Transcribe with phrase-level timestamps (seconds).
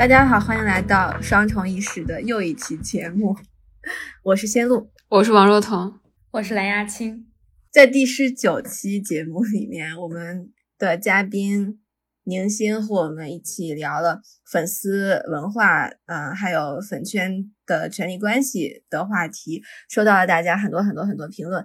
[0.00, 3.36] 大家好，欢迎来到双重意识的又一期节目。
[4.24, 6.00] 我是仙露，我是王若彤，
[6.30, 7.26] 我是蓝亚青。
[7.70, 11.82] 在第十九期节目里面，我们的嘉宾
[12.24, 21.62] 宁星和我们一起聊了粉丝文化，嗯，还有粉圈的权力关系的话题，收到了大家很多很多很多评论。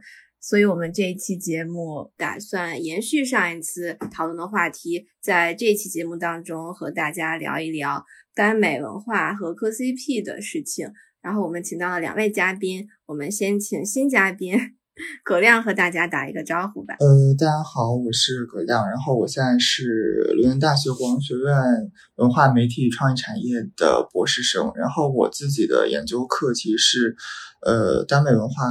[0.47, 10.87] 所以，我们这一期节目打算延续上一次讨论的话题，在这期节目当中和大家聊一聊耽美文化和磕 CP 的事情。
[11.23, 14.55] 然后，我们请到了两位嘉宾，我们先请新嘉宾
[15.23, 16.95] 葛亮和大家打一个招呼吧。
[16.99, 21.55] 呃，大家好，我是葛亮，然后我现在是伦敦大学国王学院
[22.17, 27.15] 文化媒体与创意产业的博士生，然后我自己的研究课题是，
[27.65, 28.63] 呃，耽美文化。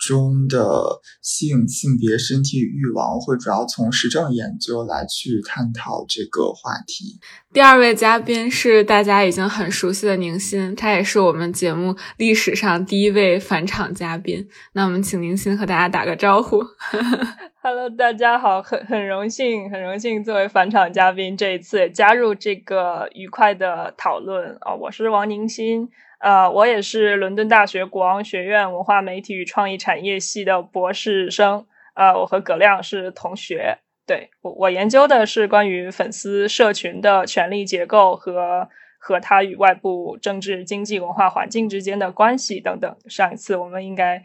[0.00, 7.20] 中的性、性别、身体欲望，会主要从实证研究来去探讨这个话题。
[7.52, 14.48] 第二位嘉宾是大家已经很熟悉的宁心，他也是我们节目历史上第一位返场嘉宾。
[14.72, 16.62] 那我们请宁心和大家打个招呼。
[17.62, 24.74] Hello，大家好，很很荣幸，很荣幸作为返场嘉宾，这一次加入这个愉快的讨论啊！
[24.74, 25.90] 我是王宁心。
[26.20, 31.66] 呃，我也是伦敦大学国王学院文化媒体与创意产业系的博士生。
[31.94, 33.78] 呃，我和葛亮是同学。
[34.06, 42.94] 对我，我研究的是关于粉丝社群的权力结构和和它与外部政治、经济、文化环境之间的关系等等。
[43.08, 44.22] 上一次我们应该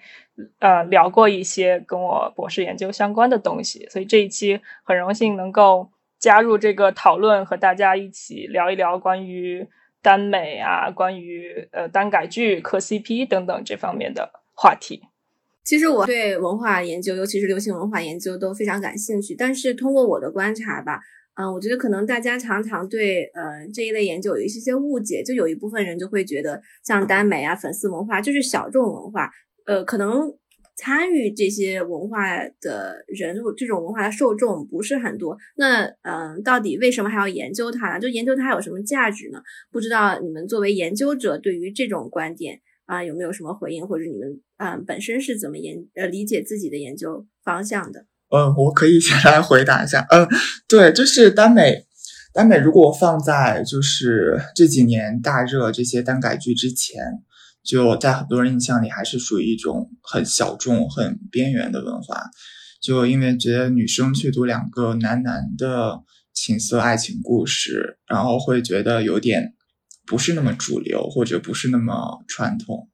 [0.59, 9.65] 呃聊过一些跟我博士研究相关的东西，所以这一期很荣幸能够加入这个讨论，和大家一起聊一聊关于。
[10.05, 15.01] 耽美啊，关于呃耽改剧、磕 CP 等等这方面的话题，
[15.63, 19.33] 其实我对文化研究，尤其是流行文化研究都非常感兴趣。
[19.35, 20.99] 但是通过我的观察吧，
[21.33, 29.31] 嗯，我觉得可能大家常常对呃这一类研究有一些些误解，就有一部分人就会觉得像耽美啊、粉丝文化就是小众文化，
[29.65, 30.31] 呃，可能。
[30.77, 35.37] 参与这些文化的人，这种文化的受众不是很多。
[35.55, 37.99] 那嗯，到底为什么还要研究它呢？
[37.99, 39.39] 就研究它有什么价值呢？
[39.71, 48.05] 不知道你们作为研究者对于这种观点啊有没有什么回应，或者你们嗯本身是怎么研呃理解自己的研究方向的？
[48.29, 50.05] 嗯，我可以先来回答一下。
[50.09, 50.27] 嗯，
[50.67, 51.85] 对，就是耽美，
[52.33, 57.01] 耽美如果放在就是这几年大热这些耽改剧之前。
[57.65, 62.23] 就在很多人印象里，还是属于一种很小众、很边缘的文化。
[62.81, 66.01] 就因为觉得女生去读两个男男的
[66.33, 69.53] 情色爱情故事，然后会觉得有点
[70.05, 72.89] 不是那么主流，或者不是那么传统。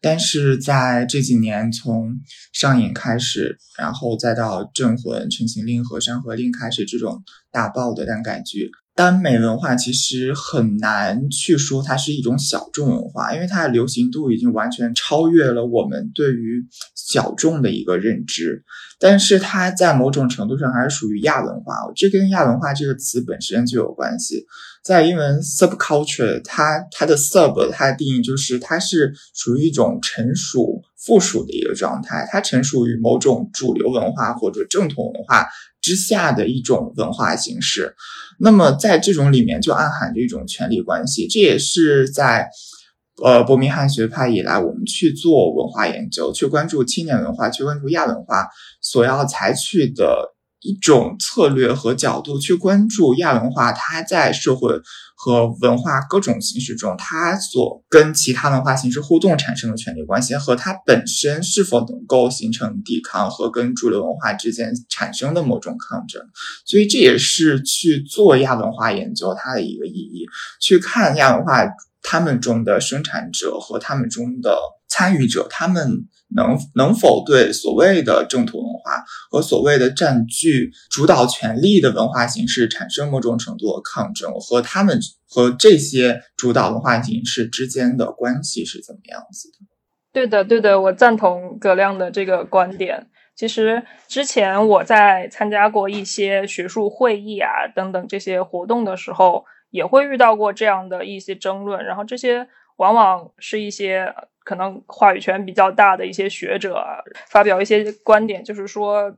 [0.00, 2.20] 但是在这几年，从
[2.52, 8.70] 上瘾开始，然后再到镇魂、陈情令和山河令开始这种大爆的耽改剧。
[8.94, 16.62] 耽美文化其实很难去说它是一种小众文化，因为它的流行度已经完全超越了我们对于
[16.94, 18.64] 小众的一个认知。
[19.00, 24.44] 但是它在某种程度上还是属于亚文化，这跟亚文化这个词本身就有关系。
[24.84, 35.46] 在英文 subculture，它它的 sub 它的定义就是它是属于一种成熟附属的一个状态，它成熟于某种主流文化或者正统文化。
[35.82, 37.94] 之下的一种文化形式，
[38.38, 42.48] 那么在这种里面就暗含着一种权力关系，这也是在
[43.22, 48.48] 呃伯明翰学派以来，我们去做文化研究，去关注青年文化，去关注亚文化
[48.80, 50.32] 所要采取的。
[50.64, 54.80] 一种策略和角度去关注亚文化，它在社会
[55.24, 66.20] 和文化各种形式中，它所跟其他文化形式互动产生的权力关系，和它本身是否能够形成抵抗和跟主流文化之间产生的某种抗争。
[66.66, 70.26] 所以这也是去做亚文化研究它的一个意义，
[70.60, 71.64] 去看亚文化
[72.02, 76.08] 他们中的生产者和他们中的参与者，他们。
[76.34, 84.98] 能能否对所谓的正统文化和所谓的占据主导权力的文化形式产生某种程度的抗争，和他们
[85.28, 89.58] 和这些主导文化形式之间的关系是怎么样子的？
[90.12, 93.06] 对的，对的，我赞同葛亮的这个观点。
[93.34, 102.46] 其实之前我在参加过一些学术会议啊等等这些活动的时候，也会遇到过这样的一些争论，然后这些
[102.76, 104.14] 往往是一些。
[104.44, 106.82] 可能话语权比较大的一些学者
[107.28, 109.14] 发表一些观点，就是说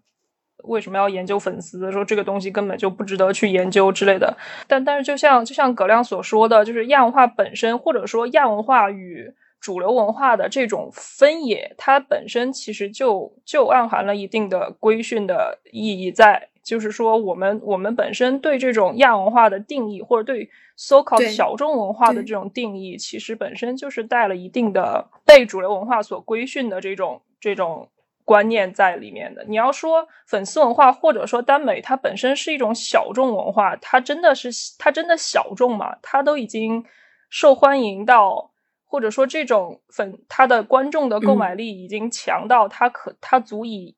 [0.64, 1.92] 为什么要研究粉丝？
[1.92, 4.36] 说这个东西根本就不值得去研究之类的。
[4.66, 9.32] 但但是就像就像葛亮所说的，就是亚文化本身，或者说亚文化与
[9.64, 16.50] 主流文化的这种分野，它本身其实就就暗含了一定的规训的意义在。
[16.62, 27.90] 就是说，我们我们本身对这种亚文化的定义，或者对 so called 小众文化的这种定义，其实本身就是带了一定的被主流文化所规训的这种这种
[28.24, 29.44] 观念在里面的。
[29.46, 35.98] 你要说粉丝文化，或者说耽美，它本身是一种小众文化，它真的是它真的小众吗？
[36.00, 36.82] 它都已经
[37.28, 38.52] 受欢迎到，
[38.94, 43.96] 或者说这种粉他的观众的购买力已经强到，他可他足以。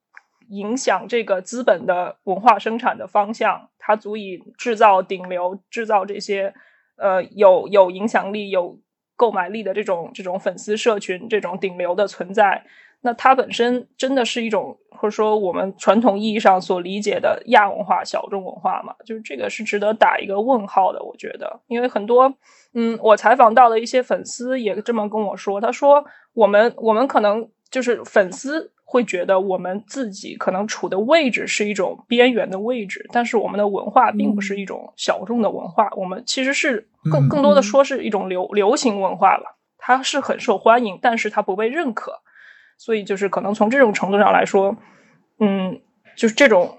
[0.49, 6.53] 影响这个资本的文化生产的方向，他足以制造顶流，制造这些
[6.95, 8.79] 呃有有影响力、有
[9.17, 12.63] 购买力的这种这种粉丝社群，这种顶流的存在。
[13.01, 18.93] 那它本身真的是一种，或者说我们传统意义上所理解的亚文化、小众文化嘛？
[19.05, 21.03] 就是这个是值得打一个问号的。
[21.03, 22.33] 我觉得，因为很多
[22.73, 26.03] 嗯，我采访到的一些粉丝也这么跟我说，他说
[26.33, 28.71] 我们我们可能就是粉丝。
[28.89, 42.13] 会觉得我们自己可能处的位置是一种边缘的位置，但是我们的文化并不是一种小众的文化，我们其实是更更多的说是一种流流行文化了，它是很受欢迎，但是它不被认可，
[42.77, 44.77] 所以就是可能从这种程度上来说，
[45.39, 45.79] 嗯，
[46.15, 46.77] 就是这种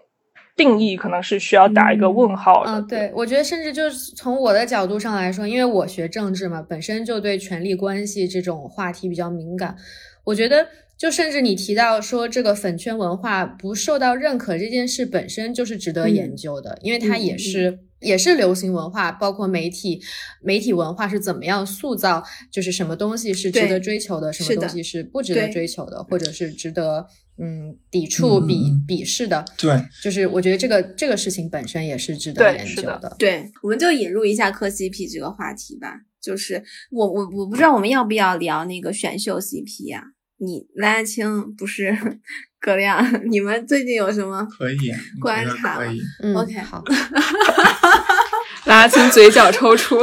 [0.56, 2.73] 定义可能是需要打一个问号的。
[2.73, 9.77] 嗯，对，我觉得甚至就是从我的角度上来说，因为我学政治嘛，本身就对权力关系这种话题比较敏感，
[10.25, 10.67] 我觉得。
[10.99, 20.00] 就甚至你提到说这个粉圈文化不受到认可这件事本身就是值得研究的，因为它也是也是流行文化，包括媒体
[20.41, 27.06] 媒体文化是怎么样塑造，就是什么东西是值得追求的，什么东西是不值得追求的，或者是值得
[27.39, 29.45] 嗯抵触、鄙鄙视的。
[29.56, 33.17] 对，就是我觉得这个这个事情本身也是值得研究的。
[33.19, 36.01] 对，我们就引入一下磕 CP 这个话题吧。
[36.21, 40.03] 就是我我我不知道我们要不要聊那个选秀 CP 呀？
[40.40, 41.96] 你蓝青不是
[42.61, 45.76] 葛亮，你们最近有什么可以观察？
[45.76, 46.00] 可以
[46.35, 46.82] ，OK， 好。
[48.67, 49.96] 拉青嘴角抽搐。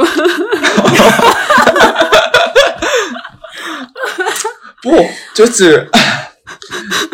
[4.82, 4.90] 不，
[5.34, 5.88] 就是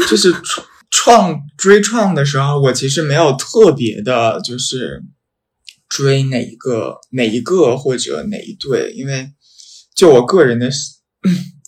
[0.08, 5.02] 就是创创追创的时候，我其实没有特别的，就是
[5.88, 9.32] 追哪一个哪一个或者哪一对，因为
[9.94, 10.70] 就我个人的。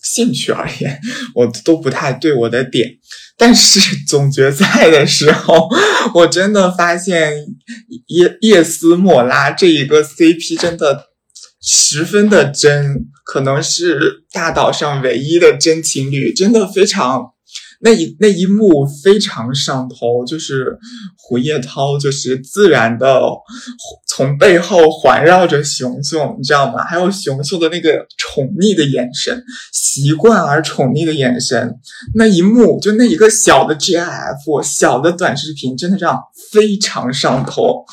[0.05, 1.01] 兴趣而言，
[1.35, 2.99] 我都不太对我的点，
[3.37, 5.69] 但是总决赛的时候，
[6.15, 7.33] 我真的发现
[8.07, 11.07] 叶叶斯莫拉这一个 CP 真的
[11.61, 17.34] 十分的真，可能是大岛上唯一的真情侣，真的非常。
[17.85, 20.79] 那一那一幕非常上头，就是
[21.19, 23.21] 胡叶涛就是自然的
[24.09, 26.83] 从背后环绕着熊熊，你知道吗？
[26.83, 31.79] 还有熊熊的那个宠溺的眼神，习惯而宠溺的眼神，
[32.15, 36.19] 那一幕就那一个小的 GIF 小的短视频，真的这样
[36.51, 37.85] 非常上头。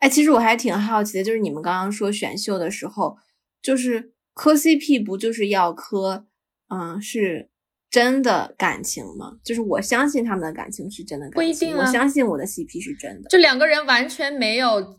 [0.00, 3.16] 哎，其实我还挺好奇的，就是你们刚刚说选秀的时候，
[3.62, 6.26] 就是磕 CP 不就是要磕，
[6.68, 7.48] 嗯，是。
[7.90, 9.32] 真的感情吗？
[9.44, 11.84] 就是我相信他们的感情是真的，不一定啊。
[11.86, 13.28] 我相信我的 CP 是真的。
[13.28, 14.98] 就两个人完全没有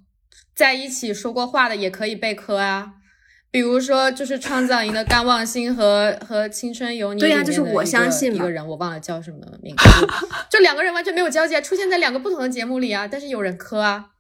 [0.56, 2.94] 在一起说过话的，也可以被磕啊。
[3.52, 9.84] 比如说，就是创造营的甘望星和和青春有你对呀，就是我相信一个人，我忘了叫什么名字。
[10.52, 14.12] 就两个人完全没有交集，出现在两个不同的节目里啊，但是有人磕啊，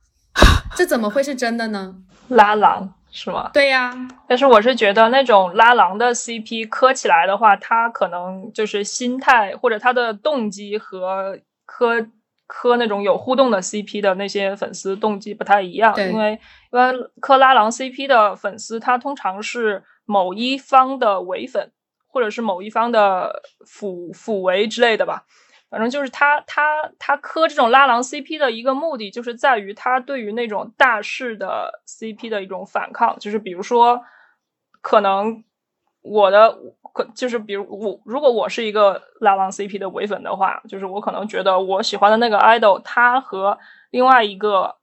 [0.75, 1.97] 这怎么会是真的呢？
[2.27, 2.95] 拉郎。
[3.11, 3.49] 是吗？
[3.53, 3.91] 对呀，
[4.27, 12.07] 但是我是觉得那种拉郎的 CP 磕起来的话，他可能就是心态或者他的动机和磕
[12.47, 15.93] 磕那种有互动的 CP 的那些粉丝动机不太一样。
[16.11, 21.71] 因为一般磕拉郎 CP 的粉丝，他通常是某一方的伪粉，
[22.07, 25.25] 或者是某一方的辅辅为之类的吧。
[25.69, 33.17] 反正就是他他他磕这种拉郎 CP 的一个目的，就是在于他对于那种大势的 CP 的一种反抗。
[33.19, 34.01] 就是比如说，
[34.81, 35.43] 可能
[36.01, 36.57] 我的
[36.93, 43.57] 可就是比如我如果我是一个拉郎 CP 的伪粉的话，就是我可能觉得我喜欢的那个 idol 他和
[43.91, 44.75] 另外一个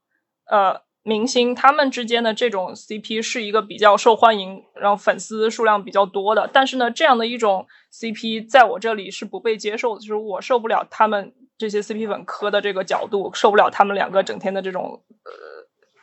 [0.49, 0.86] 呃。
[1.07, 6.49] 明星他们之间的这种 CP 是一个比较受欢迎，然后粉丝数量比较多的。
[6.51, 15.31] 但是呢，这样的一种 CP 在我这里是不被接受的，就是我受不了他们这些 CP 粉磕的这个角度，受不了他们两个整天的这种呃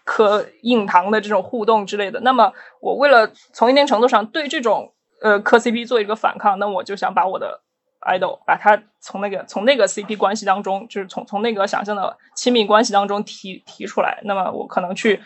[0.04, 2.18] 磕硬糖的这种互动之类的。
[2.20, 7.60] 那么，我为了从一定程度上对这种呃磕 CP 做一个反抗，那我就想把我的。
[8.04, 14.20] Idol 把他从那个从那个 CP 关系当中，就是从从那个想象的亲密关系当中提提出来。
[14.24, 15.20] 那么我可能去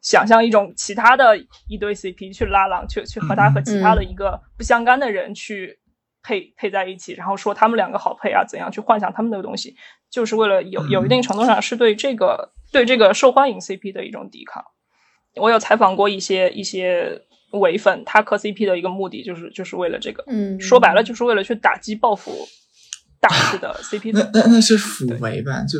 [0.00, 5.78] 想象一种其他的一对 CP 去拉郎，去去和他和其他的一个不相干的人去
[6.22, 9.76] 配配在一起，然后说他们两个好配啊，怎样去幻想他们的东西，
[10.10, 14.64] 就是为了有有一定程度上是对这个对这个受欢迎 CP 的一种抵抗。
[15.34, 22.30] 我有采访过一些一些伪粉，他磕 CP 的一个目的就是就是为了这个，嗯，说白了就是为了去打击报复
[23.20, 25.62] 大势的 CP 那那那是腐伪吧？
[25.64, 25.78] 就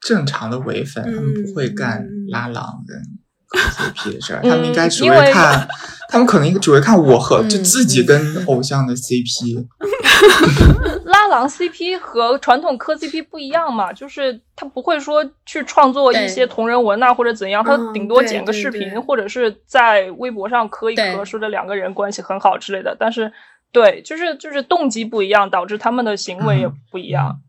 [0.00, 3.04] 正常的伪粉，他们不会干嗯拉郎跟磕
[3.50, 5.66] CP 的事儿，他们应该只因为会看，
[6.10, 9.66] 他们可能只会看我和嗯就自己跟偶像的 CP。
[11.06, 22.94] 拉郎 CP 和传统磕 CP 不一样嘛，就是他不会说去创作一些同人文啊或者怎样，他嗯顶多剪个视频或者是在微博上磕一磕，说这两个人关系很好之类的。
[22.98, 23.32] 但是，
[23.72, 27.40] 对，就是就是动机不一样，导致他们的行为也不一样。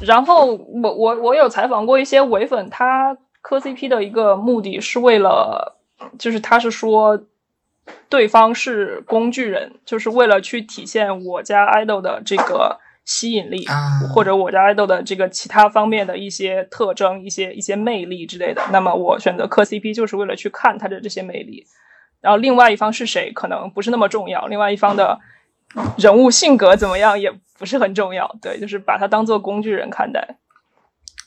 [0.00, 5.78] 然后我我我有采访过一些伪粉，他磕 CP 的一个目的是为了，
[6.18, 7.24] 就是他是说
[8.08, 18.62] 对方是工具人，就是为了去体现我家 idol 的这个吸引力，啊或者我家 idol 的这个其他方面的一些特征、一些一些魅力之类的。
[18.70, 21.66] 那么我选择磕 CP 就是为了去看他的这些魅力。
[22.20, 25.20] 然后另外一方是谁可能不是那么重要，另外一方的
[25.96, 28.36] 人物性格怎么样也不是很重要。
[28.42, 30.36] 对，就是把他当做工具人看待。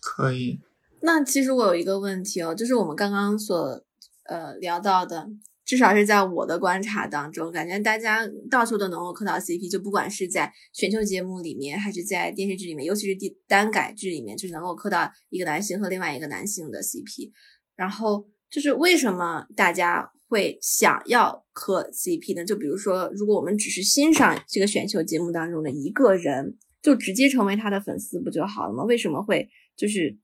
[0.01, 0.59] 可以，
[1.01, 3.83] 那其实我有一个问题哦，就是我们刚刚所
[4.25, 5.27] 呃聊到的，
[5.65, 17.31] 至少是在我的观察当中，感觉大家到处都能够磕到 CP，就不管是在选秀节目里面，还是在电视剧里面，尤其是第单改剧里面，就是能够磕到一个男性和另外一个男性的 CP。
[17.75, 22.45] 然后就是为什么大家会想要磕 CP 呢？
[22.45, 28.83] 就比如说，如果我们只是欣赏这个选秀节目当中的一个人，就直接成为他的粉丝不就好了吗？
[28.83, 30.15] 为什么会就是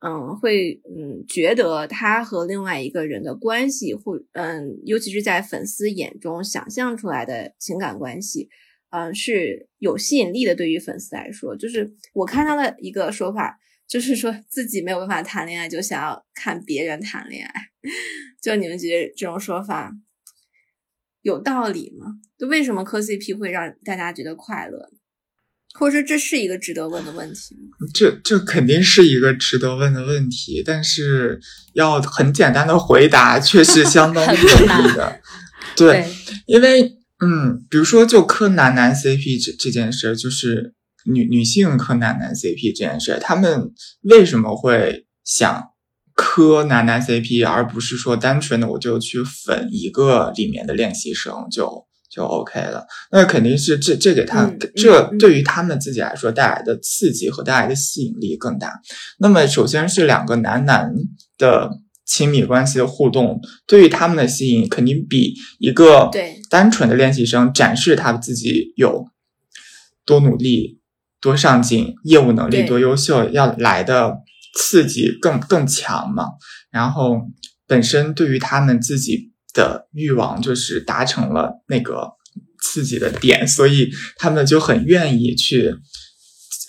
[0.00, 8.48] 嗯会嗯觉得他和另外一个人的关系，或嗯尤其是在粉丝眼中想象出来的情感关系，
[8.90, 10.54] 嗯是有吸引力的？
[10.54, 13.58] 对于粉丝来说，就是我看到的一个说法。
[13.90, 17.52] 就是说自己没有办法谈恋爱，就想要看别人谈恋爱。
[18.40, 19.90] 就你们觉得这种说法
[21.22, 22.06] 有道理吗？
[22.38, 24.88] 就为什么磕 CP 会让大家觉得快乐？
[25.78, 27.76] 或者说这是一个值得问的问题吗？
[27.94, 31.40] 这这肯定是一个值得问的问题，但是
[31.74, 35.20] 要很简单的回答，却是相当不容易的。
[35.76, 36.06] 对，
[36.46, 40.74] 因为嗯，比如说就磕男男 CP 这这件事，就是
[41.04, 43.70] 女女性磕男男 CP 这件事，他们
[44.02, 45.70] 为什么会想
[46.14, 52.84] 磕男男 CP，而不是说单纯的我就去粉一个里面的练习生就就 OK 了？
[53.12, 58.72] 那肯定是这这给他、这嗯对于他们自己来说带来的刺激和带来的吸引力更大。
[59.18, 60.92] 那么首先是两个男男
[61.38, 61.70] 的。
[62.06, 69.06] 亲密关系的互动对于他们的吸引，肯定比一个对单纯的练习生展示他自己有
[70.04, 70.80] 多努力、
[71.20, 74.16] 多上进、业务能力多优秀要来的
[74.58, 76.24] 刺激更更强嘛。
[76.72, 77.28] 然后
[77.68, 82.12] 本身对于他们自己的欲望就是达成了那个
[82.60, 85.74] 刺激的点，所以他们就很愿意去。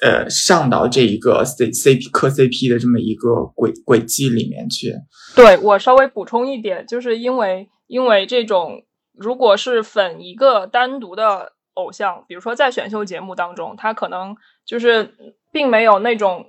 [0.03, 4.95] 呃，上到这一个 C C P 磕 C P 的这么一个轨轨迹里面去，
[5.35, 8.81] 对我稍微补充一点，就是因为因为这种
[9.13, 14.35] 如果是粉一个单独的偶像，比如说在选秀节目当中，他可能
[14.65, 15.13] 就是
[15.51, 16.47] 并没有那种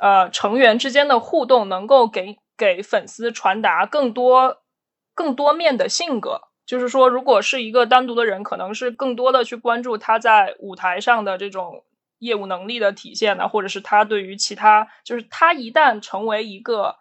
[0.00, 4.56] 呃成员之间的互动，能够给给粉丝传达更多
[5.14, 6.42] 更多面的性格。
[6.66, 11.84] 就是说，如果是一个单独的人，可能是更多的去关注他在舞台上的这种
[12.20, 16.96] 业务能力的体现呢，或者是他对于其他，就是他一旦成为一个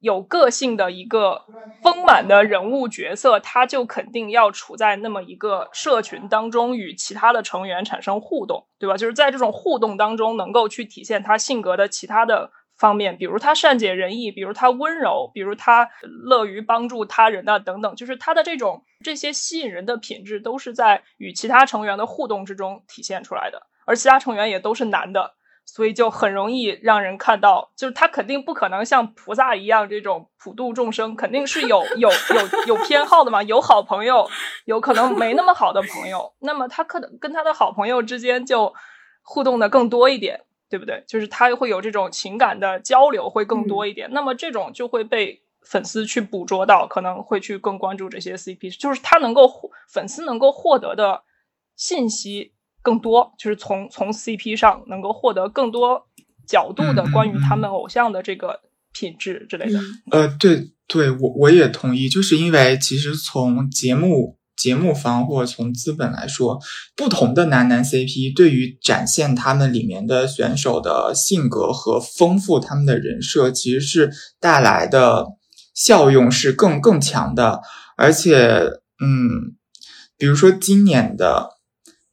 [0.00, 1.46] 有个性的一个
[1.82, 8.98] 丰满的人物角色，他就肯定要处在那么一个社群当中，与其他的成员产生互动，对吧？
[8.98, 15.90] 就是在这种互动当中，能够去体现他性格的其他的方面，比如他善解人意，比如他温柔，比如他
[16.24, 23.60] 乐于帮助他人啊，等等，就是他的这种这些吸引人的品质，都是在与其他成员的互动之中体现出来的。
[23.84, 25.34] 而其他成员也都是男的，
[25.66, 34.26] 所以就很容易让人看到，就是他肯定不可能像菩萨一样这种普度众生，肯定是有有有有偏好的嘛，有好朋友，
[34.64, 38.72] 有可能没那么好的朋友，那么他可能跟他的好朋友之间就
[39.22, 41.04] 互动的更多一点，对不对？
[41.06, 49.50] 就是他会有这种情感的交流会更多一点，那么这种就会被粉丝去捕捉到，可能会去更关注这些 CP，就是他能够
[49.88, 51.24] 粉丝能够获得的
[51.76, 52.54] 信息。
[52.82, 56.06] 更多就是从从 CP 上能够获得更多
[56.46, 58.62] 角度的关于他们偶像的这个
[58.94, 59.78] 品质之类的。
[60.10, 66.60] 呃，对，对我我也同意，就是因为其实从节目节目方或者从资本来说，
[66.94, 75.24] 不同的男男 CP 对于展现他们里面的选手的性格和丰富他们的人设，其实是带来的
[75.74, 77.62] 效用是更更强的。
[77.96, 78.60] 而且，
[79.02, 79.56] 嗯，
[80.18, 81.50] 比如说今年的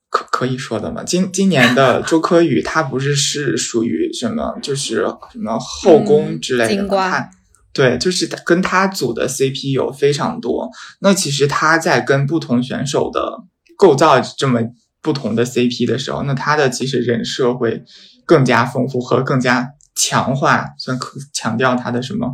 [0.09, 1.03] 可可以说的吗？
[1.03, 4.95] 今今年的周柯宇，他不是是属于什么，就是
[5.31, 6.79] 什么后宫之类的吗？
[6.79, 7.29] 金瓜他
[7.77, 10.67] 对，就是跟他组的 CP 有非常多。
[10.99, 13.43] 那其实他在跟不同选手的
[13.77, 14.59] 构造这么
[14.99, 17.83] 不同的 CP 的时候，那他的其实人设会
[18.25, 22.27] 更加丰富和更加强化，算可强调他的什么？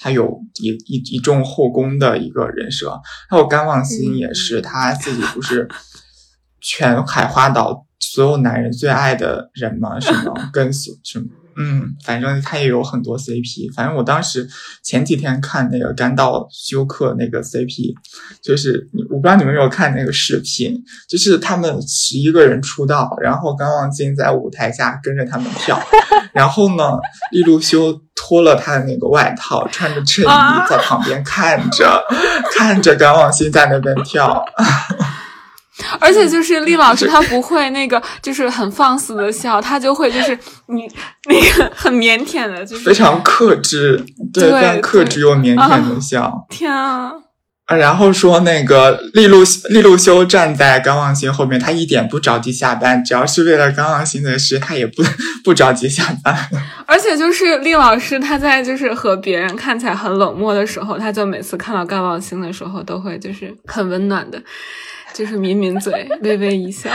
[0.00, 3.00] 他有一一一众后宫的一个人设。
[3.30, 5.68] 还有甘望星也是，他自己不是
[6.60, 9.98] 全海花岛所有男人最爱的人吗？
[10.02, 10.90] 什么跟什
[11.20, 11.26] 么？
[11.60, 13.74] 嗯，反正他也有很多 CP。
[13.74, 14.48] 反正我当时
[14.82, 17.92] 前几天看那个甘道休克那个 CP，
[18.40, 25.80] 就是你我不知道你们有没有看那个视频，就是他们十一个人出道，然后甘望星在舞台下跟着他们跳，
[26.32, 26.96] 然后呢，
[27.32, 32.04] 利路修脱了他的那个外套，穿着衬衣在旁边看着，
[32.56, 34.44] 看着甘望星在那边跳。
[36.00, 40.90] 而且就是厉老师，他不会那个，就是很放肆的笑，他就会就是你
[41.26, 46.46] 那个很腼腆的，就是非常克制，对，对非常克制又腼腆的笑。
[46.50, 47.12] 天啊！
[47.66, 55.02] 啊，然后说那个利路利路修站在甘望星后面，他一点不着急下班，只要是为了甘望星的事，他也不
[55.44, 56.34] 不着急下班。
[56.88, 64.42] 而且就是厉老师，他在就是和别人看起来很冷漠的时候，他就每次看到甘望星的时候，都会就是很温暖的，
[65.18, 66.88] 就是抿抿嘴，微微一笑。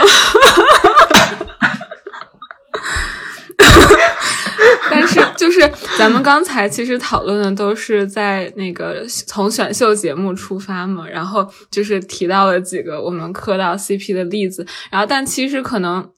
[4.90, 16.08] 但是就是咱们刚才其实讨论的都是在那个从选秀节目出发嘛，然后就是提到了几个我们磕到 CP 的例子，然后但其实可能。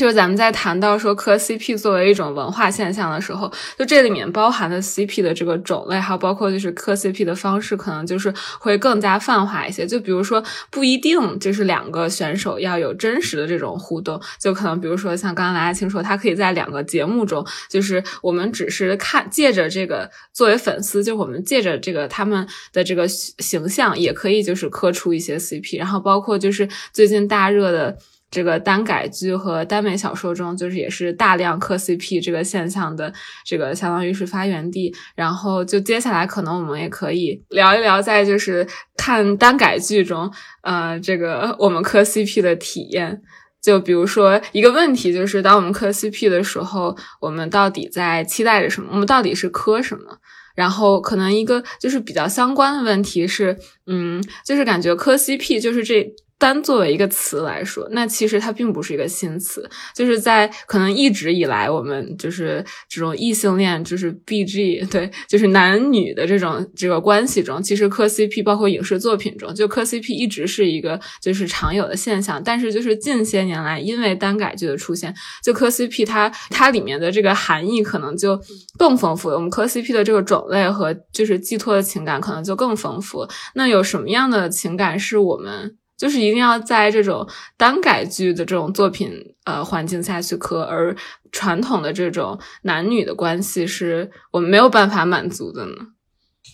[0.00, 9.86] 就是咱们在谈到说磕 CP 作为一种文化现象的时候，就这里面包含的 CP 的这个种类，还有包括就是磕 CP 的方式，可能就是会更加泛化一些。
[9.86, 27.98] 就比如说，不一定就是两个选手要有真实的这种互动，就可能比如说像刚刚来阿青说，他可以在两个节目中，就是我们只是看借着这个作为粉丝，就我们借着这个他们的这个形象，也可以就是磕出一些 CP，然后包括就是最近大热的。
[28.30, 33.12] 这个耽改剧和耽美小说中，就是也是大量磕 CP 这个现象的
[33.44, 34.94] 这个相当于是发源地。
[35.16, 38.64] 然后就接下来可能我们也可以聊一聊，在就是
[38.96, 43.20] 看耽改剧中，呃，这个我们磕 CP 的体验。
[43.60, 48.88] 就比如说一个问题，就是当我们磕 CP 的时候，我们到底在期待着什么？
[48.92, 50.18] 我们到底是磕什么？
[50.54, 56.14] 然后可能一个就是比较相关的问题是，嗯，就是感觉磕 CP 就是这。
[56.40, 72.42] 单作为一个词来说，那其实它并不是一个新词，就是在可能一直以来，我们就是这种异性恋，就是 B G 对，就是男女的这种这个关系中，其实磕 CP 包括影视作品中，就磕 CP 一直是一个就是常有的现象。
[72.42, 78.40] 但是就是近些年来，因为耽改剧的出现，就磕 CP 它它里面的这个含义可能就
[78.78, 79.36] 更丰富了。
[79.36, 83.28] 我们磕 CP 的这个种类和就是寄托的情感可能就更丰富。
[83.54, 85.76] 那有什么样的情感是我们？
[86.00, 89.12] 就是一定要在这种耽改剧的这种作品
[89.44, 90.96] 呃环境下去磕，而
[91.30, 95.72] 传统的这种男女的关系是我们没有办法满足的呢。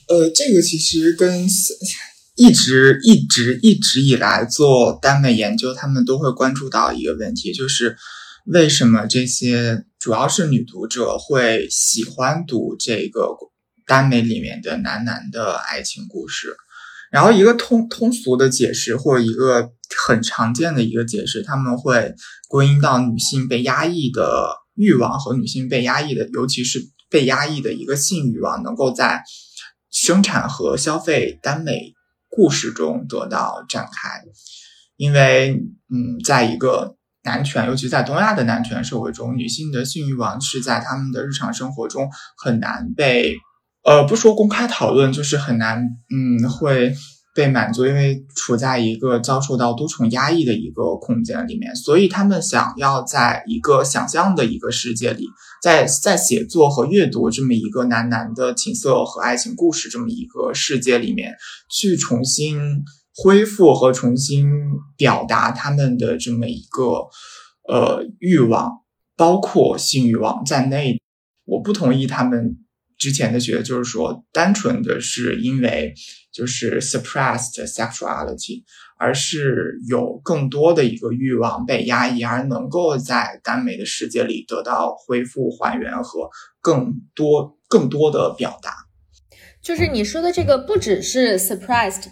[0.09, 1.47] 呃，这个其实跟
[2.35, 7.97] 一直一直一直以来做耽美研究，他们都会关注到一个问题，就是
[8.47, 13.29] 为什么这些主要是女读者会喜欢读这个
[13.87, 16.57] 耽美里面的男男的爱情故事。
[17.13, 19.71] 然后一个通通俗的解释，或者一个
[20.07, 22.15] 很常见的一个解释，他们会
[22.49, 29.23] 归因到女性被压抑的欲望和女性被压抑的，尤其是被压抑的一个性欲望，能够在
[29.91, 31.95] 生产和消费耽美
[32.29, 34.23] 故事中得到展开。
[34.97, 35.53] 因为，
[35.95, 43.37] 嗯，在一个男权，尤其在东亚的男权社会中，女性的性欲望是在他们的日常生活中很难被。
[43.87, 46.93] 呃，不说公开讨论，就是很难，嗯，会
[47.37, 55.25] 被满足，因为处在一个遭受到多重压抑的一个空间里面，所以他们想要在一个想象的一个世界里，
[55.63, 61.33] 在在写作和阅读这么一个男男的情色和爱情故事这么一个世界里面，
[61.71, 62.59] 去重新
[63.15, 64.51] 恢复和重新
[64.97, 67.05] 表达他们的这么一个
[67.73, 68.73] 呃欲望，
[69.17, 71.01] 包括性欲望在内。
[71.45, 72.66] 我不同意他们。
[72.99, 75.93] 之前的觉得就是说，单纯的是因为
[76.33, 78.65] 就是 suppressed sexuality，
[78.99, 86.31] 而是有更多的一个欲望被压抑，而能够在耽美的世界里得到恢复、还原和
[86.63, 88.75] 更多更多的表达。
[89.61, 92.05] 就是你说的这个，不只是 suppressed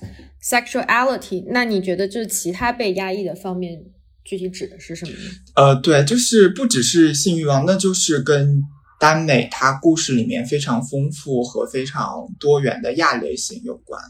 [0.42, 3.80] sexuality，那你觉得就是其他被压抑的方面，
[4.22, 5.18] 具体指的是什么呢？
[5.56, 8.62] 呃，对，就是不只是性欲望，那就是跟。
[9.00, 14.00] 耽美它故事里面非常丰富和非常多元的亚类型有关。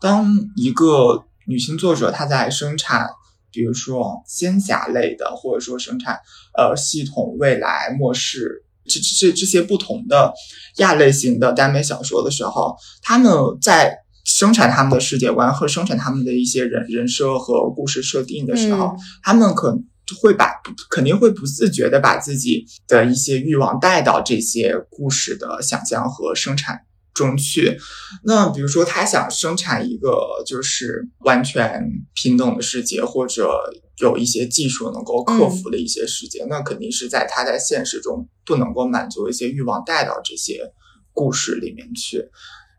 [0.00, 3.08] 当一个女性作者她在生产，
[3.50, 6.18] 比如说仙侠类的，或者说生产
[6.56, 10.32] 呃系统未来末世这这这些不同的
[10.76, 19.82] 亚类型的耽美小说的时候，他们在生产他们的世界观和生产他们的一些人人设和故事设定的时候，他们可。
[20.20, 20.52] 会把
[20.90, 26.80] 肯定会不自觉的把自己的一些欲望带到这些故事的想象和生产
[27.14, 27.78] 中去。
[28.24, 31.82] 那比如说，他想生产一个就是完全
[32.14, 33.50] 平等的世界，或者
[33.98, 40.72] 有一些技术能够克服的一些世界，那肯定是在他在现实中不能够满足一些欲望带到这些
[41.12, 42.30] 故事里面去。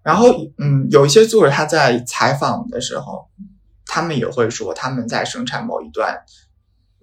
[0.03, 3.27] 然后，嗯，有一些作者他在采访的时候，
[3.85, 6.17] 他们也会说他们在生产某一段。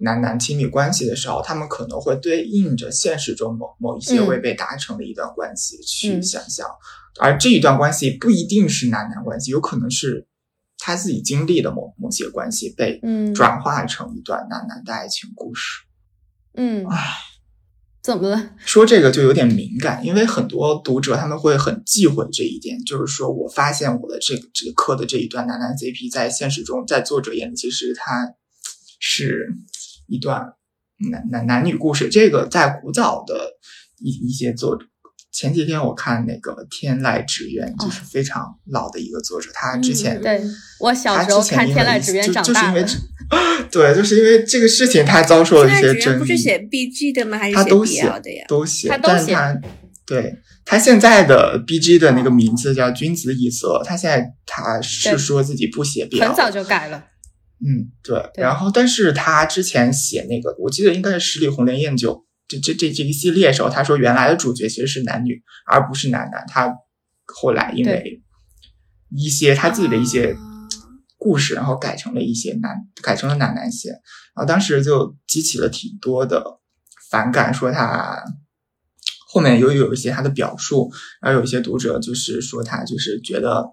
[0.01, 6.67] 男男亲密关系的时候，他们可能会对应着现实中某某一些未被达成的一段关系去想象，
[7.19, 10.27] 而这一段关系不一定是男男关系，有可能是
[10.79, 12.99] 他自己经历的某某些关系被
[13.35, 15.83] 转化成一段男男的爱情故事。
[16.55, 17.13] 嗯，唉，
[18.01, 18.55] 怎么了？
[18.65, 28.33] 说这个就有点敏感，因为很多读者他们会很忌讳这一点，就是说我发现我的这个这个课的这一段男男 CP 在现实中，在作者眼里其实他
[28.99, 29.53] 是。
[30.11, 30.45] 一段
[31.09, 33.33] 男男男女故事，这个在古早的
[33.97, 34.85] 一一些作者，
[35.31, 40.41] 前几天我看那个天籁之渊，就是非常老的一个作者，他之前对
[40.81, 42.85] 我小时候看天籁之渊长大的，
[43.71, 46.19] 对，就是因为这个事情，他遭受了一些争议。
[46.19, 47.37] 不是写 B G 的吗？
[47.37, 48.45] 还是他都写的呀？
[48.49, 49.57] 都写，但是他
[50.05, 57.05] 对他现在的 B G 的那个名字叫君子以色，他现在他是说自己不写很早就改了。
[57.63, 62.15] 嗯，对，然后但是他之前写那个，我记得应该是《十里红莲宴酒》
[62.47, 66.43] 这这这这一系列时候，他说原来的主角其实是男女，而不是男男。
[66.47, 66.73] 他
[67.25, 68.23] 后来因为
[69.15, 70.35] 一些他自己的一些
[71.19, 76.43] 故事，然后改成了一些男，改成了男男写，然后当时就激起了挺多的
[77.11, 78.23] 反感，说他
[79.27, 83.67] 后面又有一些他的表述，然后有一些读者就是说他就是觉得。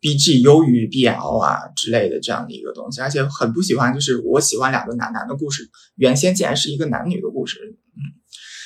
[0.00, 7.58] B G 优于 B L 啊之类的这样的一个东西，而且很不喜欢，就是我喜欢两个男男的故事，原先竟然是一个男女的故事。
[7.94, 8.00] 嗯，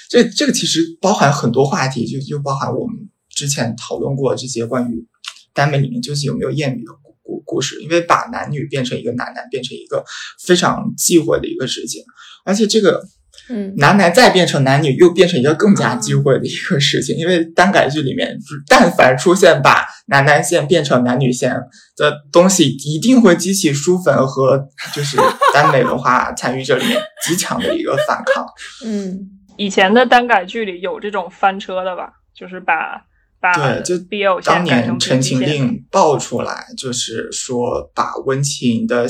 [0.08, 5.06] 这这个其实包含很多话题，就就包含我们之前讨论过这些关于
[5.52, 10.04] 耽美里面究竟有没有艳女的故故故事，因为把男女变成一个男男，变成一个
[10.40, 12.02] 非常忌讳的一个事情，
[12.44, 13.04] 而且这个。
[13.50, 17.16] 嗯，男男再变成男女，又变成一个更加忌讳的一个事情。
[17.16, 21.54] 因为耽改剧里面，但凡出现把男男线变成男女线
[21.96, 25.16] 的东西，一定会激起书粉和就是
[25.52, 28.46] 耽美文化参与者里面极强的一个反抗。
[28.84, 29.18] 嗯，
[29.56, 32.12] 以前的耽改剧里有这种翻车的吧？
[32.34, 33.04] 就是把。
[33.52, 33.98] 对，就
[34.42, 39.06] 当年《陈情令》爆出来，就是说把温情的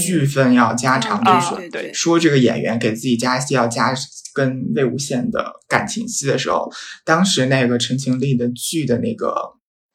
[0.00, 3.94] 剧份要加长，就是说这个演员给自己加戏要加
[4.34, 6.70] 跟魏无羡的感情戏的时候，
[7.04, 9.34] 当时那个《陈情令》的剧的那个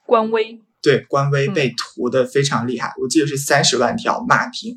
[0.06, 4.76] 官微，对官微被涂的非常厉害，我记得是三十万条骂评，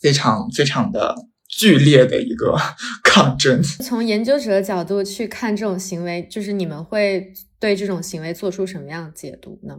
[0.00, 1.14] 非常非常的
[1.52, 2.56] 剧烈的一个
[3.04, 3.62] 抗争。
[3.62, 7.32] 从研究者的角度去看这种行为，就是你们会。
[7.62, 9.78] 对这种行为做出什么样的解读呢？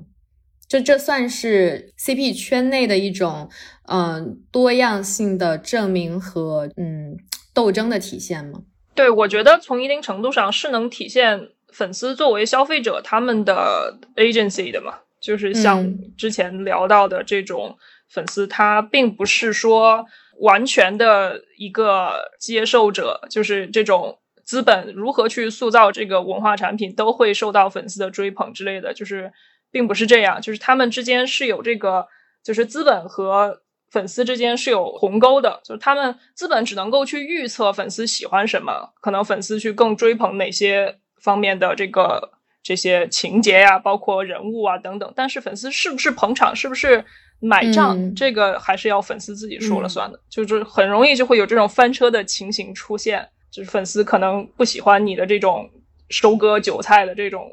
[0.69, 3.49] 就这算是 CP 圈内的一种
[3.89, 7.17] 嗯多样性的证明和嗯
[7.53, 8.61] 斗争的体现吗？
[8.95, 14.99] 对，我觉得从一定程度上是能体现粉丝作为消费者他们的 agency 的嘛。
[15.19, 17.77] 就是像之前聊到的这种
[18.09, 20.05] 粉丝，他并不是说
[20.39, 24.19] 完全的一个接受者，就是这种。
[24.45, 29.31] 资本如何去塑造这个文化产品，都会受到粉丝的追捧之类的，就是
[29.71, 32.05] 并不是这样，就是他们之间是有这个，
[32.43, 47.05] 就是资本和粉丝之间是有鸿沟的，就是他们资本只能够去预测粉丝喜欢什么，可能粉丝去更追捧哪些方面的这个这些情节呀，包括人物啊等等，但是粉丝是不是捧场，是不是
[47.43, 53.27] 买账，这个还是要粉丝自己说了算的，就是很容易就会有这种翻车的情形出现。
[53.51, 55.69] 就是粉丝可能不喜欢你的这种
[56.09, 57.47] 收割韭菜的这种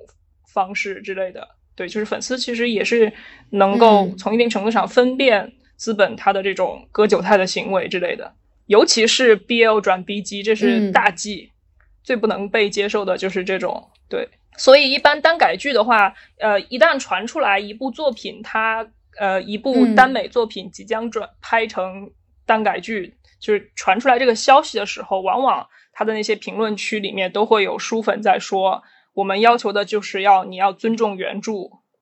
[0.47, 1.47] 方式之类的。
[1.75, 3.13] 对，就是粉丝其实也是
[3.51, 8.33] 能够从一定程度上分辨资本它的这种割韭菜的行为之类的，
[8.65, 11.51] 尤其是 BL 转 BG，这是大忌，
[12.03, 13.91] 最不能被接受的就是这种。
[14.09, 14.27] 对，
[14.57, 22.11] 所以一般单改剧的话，呃，一旦传出来一部作品，它呃一部耽美作品即将转拍成
[22.47, 28.83] 耽改剧，就是传出来这个消息的时候，往往他的那些评论区里面都会有书粉在说。
[29.13, 31.53] 我们要求的就是要你要尊重原著，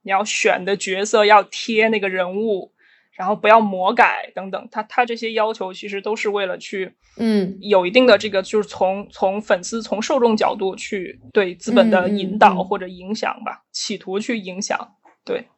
[0.03, 2.73] 你要选的角色要贴那个人物，
[3.13, 4.69] 然后不要魔改等等。
[4.71, 15.49] 他他这些要求其实都是为了去，嗯，有一定的这个就是从从粉丝从受众角度去对资本的引导或者影响吧，企图去影响，对。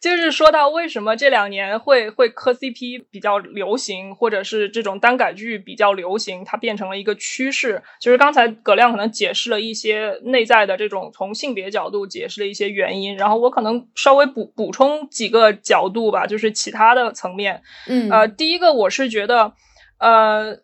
[0.00, 7.82] 就是说到为什么这两年会会磕 CP 比较流行，或者是这种单改剧比较流行，它变成了一个趋势。
[8.00, 17.62] 就是刚才葛亮可能解释了一些内在的这种从性别角度解释了一些原因，然后我可能稍微补补充几个角度吧，就是其他的层面。
[17.88, 19.54] 嗯，呃，第一个我是觉得，
[19.98, 20.58] 呃，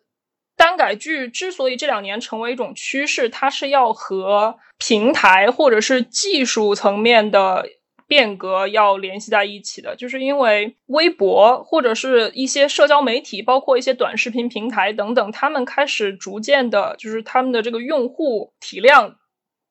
[0.55, 7.65] 单改剧之所以这两年成为一种趋势，它是要和平台或者是技术层面的。
[8.11, 19.15] 变革要联系在一起的，就是因为微博或者是一些社交媒体，包括一些短视频平台等等，他们开始逐渐的，就是他们的这个用户体量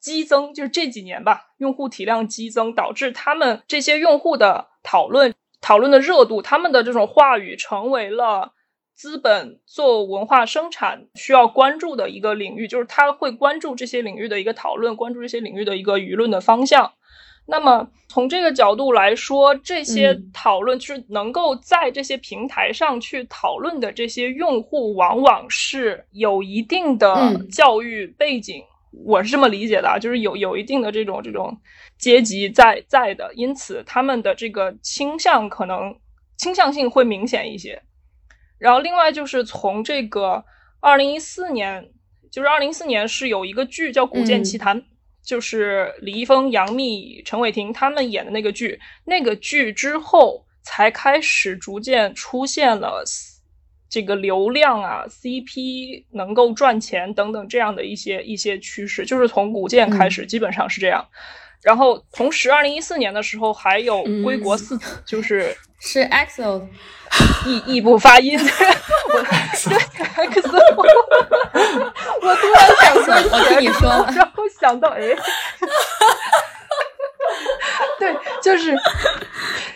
[0.00, 8.52] 激增，就是这几年吧，用户体量激增，导致他们这些用户的讨论讨论的热度，他们的这种话语成为了
[8.94, 16.94] 资本做文化生产需要关注的一个领域，就是他会关注这些领域的一个讨论，关注这些领域的一个舆论的方向。
[17.50, 28.62] 那么从这个角度来说，这些讨论就是能够在这些平台上去讨论的这些用户，往往是有一定的教育背景，
[29.04, 31.60] 我是这么理解的啊，就是有有一定的这种这种
[31.98, 35.96] 阶级在在的，因此他们的这个倾向可能
[36.36, 37.82] 倾向性会明显一些。
[38.58, 40.44] 然后另外就是从这个
[40.80, 41.90] 二零一四年，
[42.30, 44.80] 就是二零一四年是有一个剧叫《古剑奇谭》。
[45.30, 53.04] 就是李易峰、杨幂、陈伟霆他们演的那个剧，那个剧之后才开始逐渐出现了
[53.88, 61.06] 这个流量啊、CP 能够赚钱等等这样的一些一些趋势，就是从古剑开始，基本上是这样。
[61.62, 66.68] 然后同时，二零一四年的时候还有归国四子，就是是 EXO。
[67.44, 68.44] 异异步发音， 我
[69.20, 70.84] 对 X，我
[72.22, 75.00] 我突然想起来，我跟你说，然后想到哎，
[77.98, 78.78] 对，就是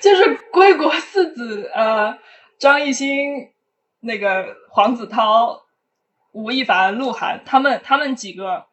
[0.00, 2.16] 就是归国四子，呃，
[2.60, 3.50] 张艺兴、
[3.98, 5.60] 那个黄子韬、
[6.30, 8.66] 吴亦凡、鹿晗，他们他们几个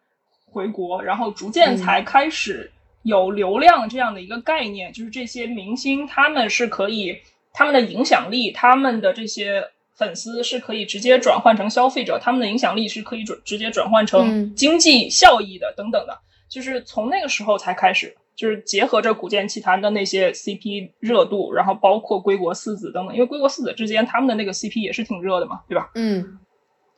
[0.45, 2.71] 回国，然后逐渐才开始
[3.03, 7.17] 有流量这样的一个概念，就是这些明星他们是可以。
[7.53, 9.61] 他们的影响力，他们的这些
[9.93, 16.17] 粉丝是可以直接转换成消费者，他们的影响力是可以转直接转换成经济效益的，等等的。
[16.49, 25.91] 就是从那个时候才开始，就是结合着《古剑奇谭》的那些 CP 热度，然后包括《归国四子》等等，因为《归国四子》之间他们的那个 CP 也是挺热的嘛，对吧？
[25.95, 26.39] 嗯，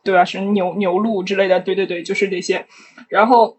[0.03, 0.23] 对吧？
[0.23, 2.67] 是牛牛鹿之类的，对对对，就是这些，
[3.09, 3.57] 然后。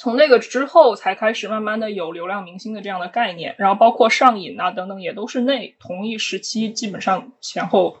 [0.00, 7.98] 从那个之后，才开始慢慢的有流量明星的这样的概念，然后包括上瘾啊等等，也都是那同一时期，基本上前后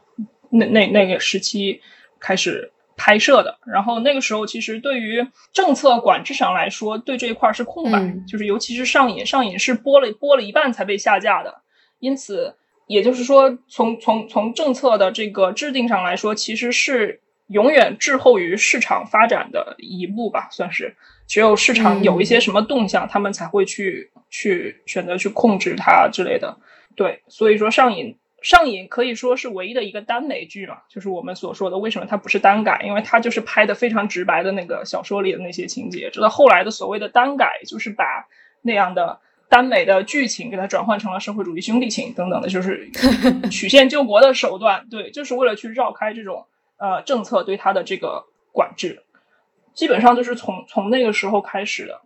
[0.48, 1.82] 那那那个时期
[2.18, 3.58] 开始拍摄的。
[3.66, 11.60] 然后那个时候，其实对于政策管制上来说，对这一块是空白，就是尤其是上瘾，上瘾是播了播了一半才被下架的。
[11.98, 12.54] 因此，
[12.86, 20.96] 也就是说，从从从政策的这个制定上来说，其实是永远滞后于市场发展的一步吧，算是。
[21.30, 26.58] 只有市场有一些什么动向，他们才会去去选择去控制它之类的。
[26.96, 36.10] 对，所以说上瘾上瘾可以说是唯一的一个耽美剧嘛，就是我们所说的为什么它不是耽改，因为它就是拍的非常直白的那个小说里的那些情节。
[36.10, 38.26] 直到后来的所谓的耽改，就是把
[38.62, 42.90] 那样的耽美的剧情给它转换成了社会主义兄弟情等等的，就是
[43.52, 44.88] 曲线救国的手段。
[44.90, 49.04] 对，就是为了去绕开这种呃政策对它的这个管制。
[49.80, 52.02] 基本上就是从从那个时候开始的，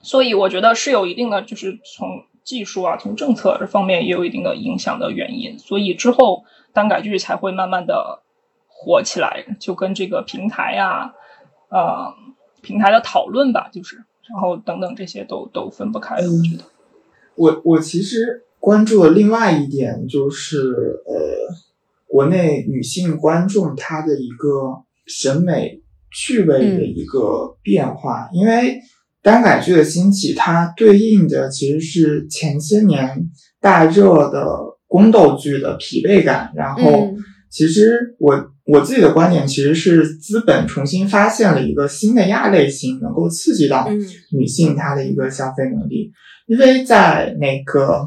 [0.00, 6.42] 所以我觉得是有一定的，就是从技术啊，从政策这方面也有一定的影响的原因，所以之后
[6.72, 8.24] 单改剧才会慢慢的
[8.66, 11.14] 火起来，就跟这个平台呀，
[11.68, 12.12] 呃，
[12.62, 16.24] 平台的讨论吧，就是，然后等等这些都都分不开的。
[16.24, 16.64] 我觉得，
[17.36, 21.14] 我我其实关注的另外一点就是，呃，
[22.08, 25.80] 国内女性观众她的一个审美。
[26.14, 28.78] 趣味的一个变化，因为
[29.22, 33.28] 耽改剧的兴起，它对应的其实是前些年
[33.60, 34.46] 大热的
[34.86, 36.50] 宫斗剧的疲惫感。
[36.54, 37.16] 然后，嗯。
[37.50, 44.00] 其实我我自己的观点其实是资本重新发现了一个新的亚类型，能够刺激到嗯。
[44.32, 46.12] 女性她的一个消费能力。
[46.46, 48.04] 因为在那个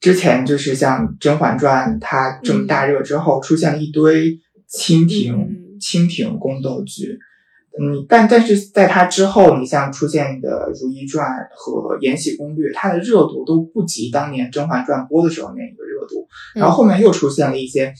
[0.00, 7.18] 之前，就是像《甄嬛传》它这么大热之后，出现了一堆清廷、嗯清廷宫斗剧。
[7.80, 16.28] 嗯，但但是在它之后，你像出现的《如懿传》和《延禧攻略》，它的热度都不及当年《甄嬛传》播的时候那个热度。
[16.54, 17.94] 然后后面又出现了一些，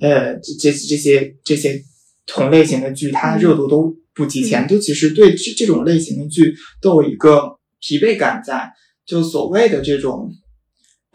[0.00, 1.82] 呃，这这这些这些
[2.28, 4.68] 同类型的剧，它的热度都不及前。
[4.68, 8.72] 就其实对这这种类型的剧都有一个疲惫感在，
[9.04, 10.30] 就所谓的这种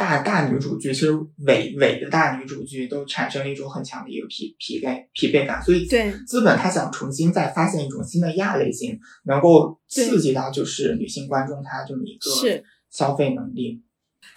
[0.04, 1.14] 大大女主剧，其实
[1.46, 5.64] 伪伪的大女主剧都产生了一种很强的一个疲疲惫疲惫感。
[5.64, 12.62] 所以对资本它想重新再发现一种新的亚类型，能够刺激到就是女性观众她这么一个是
[12.92, 13.82] 消费能力。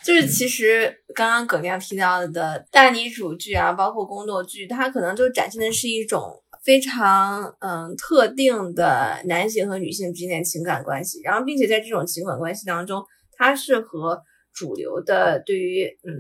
[0.05, 13.03] 就是其实刚刚葛亮提到的大女主剧啊，包括宫斗剧，它可能就展现的是一种非常嗯特定的男性和女性之间的情感关系，然后并且在这种情感关系当中，
[13.37, 14.23] 它是和
[14.57, 16.13] 主流的对于嗯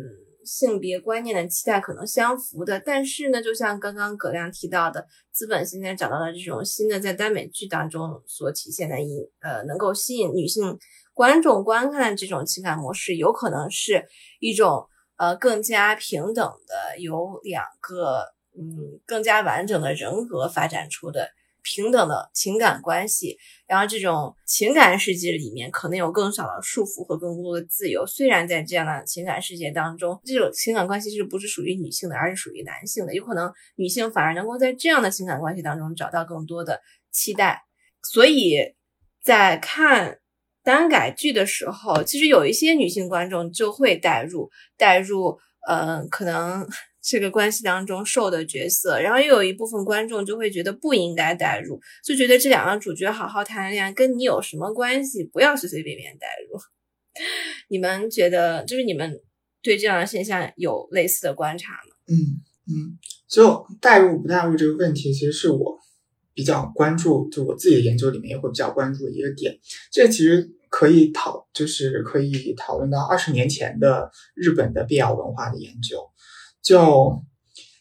[0.44, 10.78] 性别观念的期待可能相符的，但是呢，就像刚刚葛亮提到的，资本现在找到了这种新的在耽美剧当中所体现的引呃能够吸引女性
[11.12, 14.06] 观众观看的这种情感模式，有可能是
[14.38, 18.20] 一种呃更加平等的，由两个
[18.56, 21.28] 嗯更加完整的人格发展出的
[21.66, 23.36] 平等的情感关系。
[23.66, 28.06] 然后这种情感世界里面可能有更少的束缚和更多的自由。
[28.06, 33.12] 虽然在这样的情感世界当中，这种情感关系是不是属于女性的，而是属于男性的？
[33.12, 37.64] 有可能女性反而能够在这样的情感关系当中找到更多的期待。
[38.04, 38.74] 所以
[39.24, 40.20] 在看
[40.62, 46.64] 耽改剧的时候，其实有一些女性观众就会带入带入，呃，可能
[47.08, 55.22] 这个关系当中受的角色，然后又有一部分观众就会觉得不应该带入，就觉得这两个主角好好谈恋爱跟你有什么关系？
[55.22, 56.58] 不要随随便便带入。
[57.70, 59.20] 你们觉得，就是你们
[59.62, 61.94] 对这样的现象有类似的观察吗？
[62.08, 65.78] 嗯嗯，就代入不代入这个问题，其实是我
[66.34, 69.56] 比较关注，就我自己的研究里面也会比较关注的一个点。
[69.92, 75.98] 这其实可以讨，就是可以讨论到二十年前的日本的 BL 文化的研究，
[76.66, 77.22] 就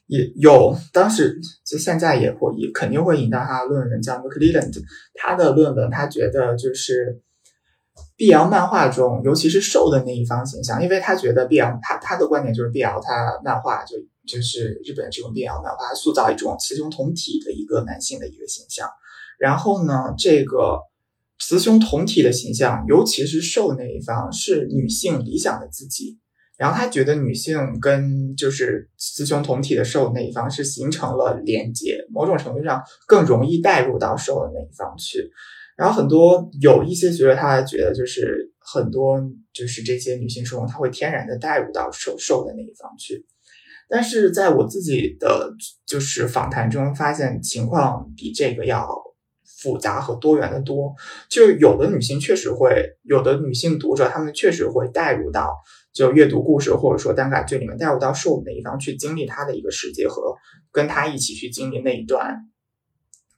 [0.07, 4.79] 也有当时就现在也会也肯定会引到他的论文，叫 McLeland，
[5.15, 7.21] 他的论文他觉得就是。
[8.17, 18.89] BL 漫画中，尤其是瘦的那一方形象，因为他觉得 BL，他他的观点就是 BL，他漫画就就是日本这种 BL 漫画塑造一种雌雄同体的一个男性的一个形象。
[19.37, 20.79] 然后呢，这个
[21.39, 26.17] 雌雄同体的形象，尤其是瘦的那一方是女性理想的自己。
[26.57, 35.29] 然后他觉得女性跟就是雌雄同体的受那一方是形成了连接，某种程度上更容易带入到受的那一方去。
[35.75, 39.21] 然后很多有一些学者，他还觉得就是很多
[39.53, 43.25] 就是这些女性受众，她会天然的带入到受受的那一方去。
[43.89, 45.53] 但是在我自己的
[45.85, 48.87] 就是访谈中发现，情况比这个要
[49.65, 50.93] 复杂和多元的多。
[51.27, 55.49] 就有的女性确实会，有的女性读者，她们确实会带入到
[55.91, 60.35] 就阅读故事或者说单改剧里面带入到受的一方去经历她的一个世界和
[60.71, 62.37] 跟她一起去经历那一段。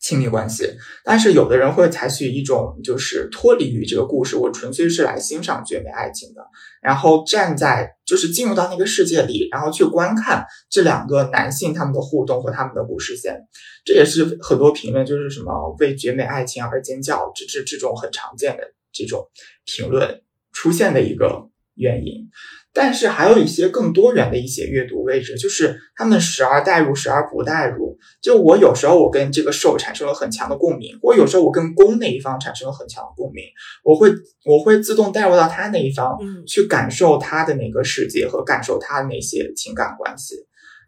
[0.07, 0.63] 亲密关系，
[1.03, 6.41] 但是有的人会采取一种就是脱离于这个故事，我纯粹是来欣赏绝美爱情的，
[6.81, 13.37] 然后站在就是进入到那个世界里，然后去观看这两个男性他们的互动和他们的故事线。
[13.83, 19.27] 这也是很多评论就是什么为绝美爱情而尖叫，这这这种很常见的这种
[19.65, 20.21] 评论
[20.53, 22.29] 出现的一个原因。
[22.73, 27.97] 但是还有一些更多元的一些阅读位置，就是他们时而代入，时而不代入。
[28.21, 33.43] 就我有时候我跟这个受产生了很强的共鸣，或有时候我跟攻那一方产生了很强的共鸣，
[33.83, 34.11] 我会
[34.45, 40.35] 我会自动带入到他那一方，嗯去感受他的那个世界和感受他的那些情感关系。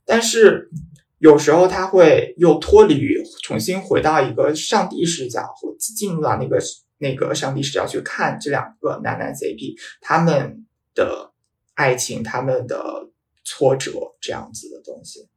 [0.06, 0.70] 但是
[1.18, 6.60] 有时候他会又脱离于，重新回到一个上帝视角，或进入到那个
[7.00, 11.29] 那个上帝视角去看这两个男男 CP 他们的。
[11.80, 12.78] 爱情，他们的
[13.46, 15.30] 挫折，这样子的东西。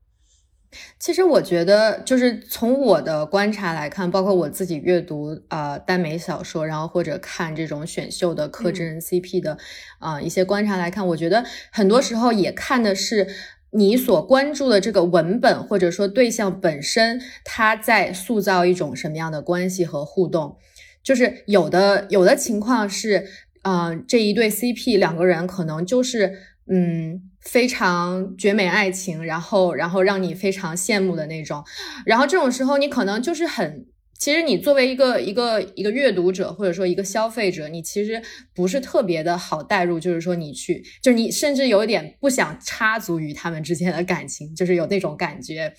[0.99, 9.57] 其实我觉得，就是从我的观察来看，包括我自己阅读啊、呃、耽美小说，然后或者看这种选秀的磕真人 CP 的
[10.01, 13.29] 啊、呃、一些观察来看，我觉得很多时候也看的是
[13.71, 20.57] 你所关注的这个文本，或者说对象本身，它在塑造一种什么样的关系和互动。
[21.05, 23.29] 就是有的有的情况是，
[23.63, 26.33] 嗯，这一对 CP 两个人可能就是
[26.69, 31.65] 嗯非常绝美爱情，然后然后让你非常羡慕的那种，
[32.05, 33.87] 然后这种时候你可能就是很。
[34.19, 38.23] 其实你作为一个一个一个阅读者，或者说一个消费者，你其实
[38.55, 45.73] 不是特别的好带入，就是说你去，就是你甚至有点不想插足于他们之间的感情，就是有那种感觉。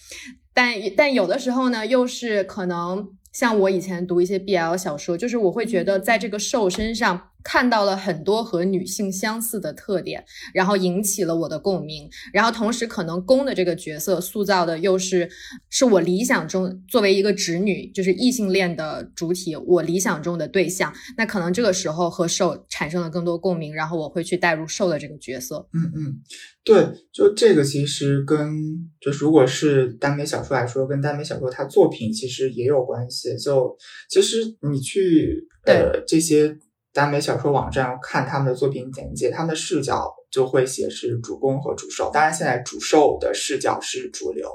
[0.53, 7.29] 但但有的时候呢，又是可能像我以前读一些 BL 小说，就是我会觉得在这个受身上。
[7.43, 10.23] 看到了很多和女性相似的特点，
[10.53, 12.09] 然后引起了我的共鸣。
[12.31, 15.29] 然后同时，可能攻的这个角色塑造的又是
[15.69, 20.93] 是我理想中作为一个直女，就是异性恋的主体，我理想中的对象。
[21.17, 25.67] 那可能这个时候和受产生了更多共鸣，然后我会去带入受的这个角色。
[25.73, 26.21] 嗯嗯，
[26.63, 33.37] 对，就这个其实跟就是如果是耽美小说来说，跟耽美小说它作品其实也有关系。
[33.37, 33.77] 就
[34.09, 34.37] 其实
[34.71, 36.57] 你去呃这些。
[36.93, 42.11] 耽美小说网站看他们的作品简介，他们的视角就会写是主攻和主受。
[42.13, 44.47] 当然，现在主受的视角是主流，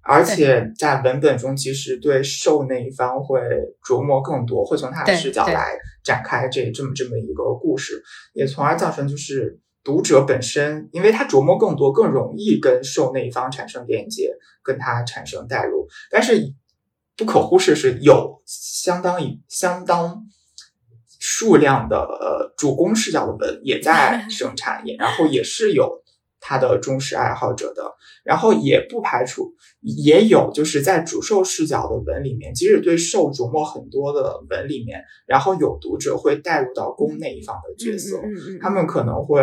[0.00, 3.38] 而且在文本中，其实对受那一方会
[3.86, 14.32] 琢磨更多，会从他的视角来展开这这么这么一个故事，也从而造成就是读者本身，因为他琢磨更多，更容易跟受那一方产生连接，
[14.62, 15.86] 跟他产生代入。
[16.10, 16.54] 但是
[17.14, 20.23] 不可忽视是有相当于相当。
[21.36, 26.00] 数量的呃主攻视角的文也在生产，也 然后也是有
[26.38, 27.82] 他的忠实爱好者的，
[28.22, 38.18] 然后也不排除也有就是在主受视角的文里面，即使对受琢磨很多的文里面，然后有读者会带入到攻那一方的角色，
[38.60, 39.42] 他们可能会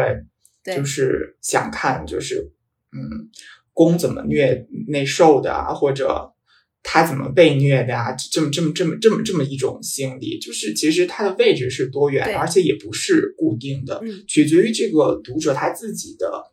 [0.64, 2.54] 就是想看就是
[2.94, 3.28] 嗯
[3.74, 6.32] 攻怎么虐内受的啊，或者。
[6.84, 8.12] 他怎么被虐的啊？
[8.32, 16.52] 这么这么这么这么这么一种心理，就是其实他的位置是多元，而且也不是固定的，取决于这个读者他自己的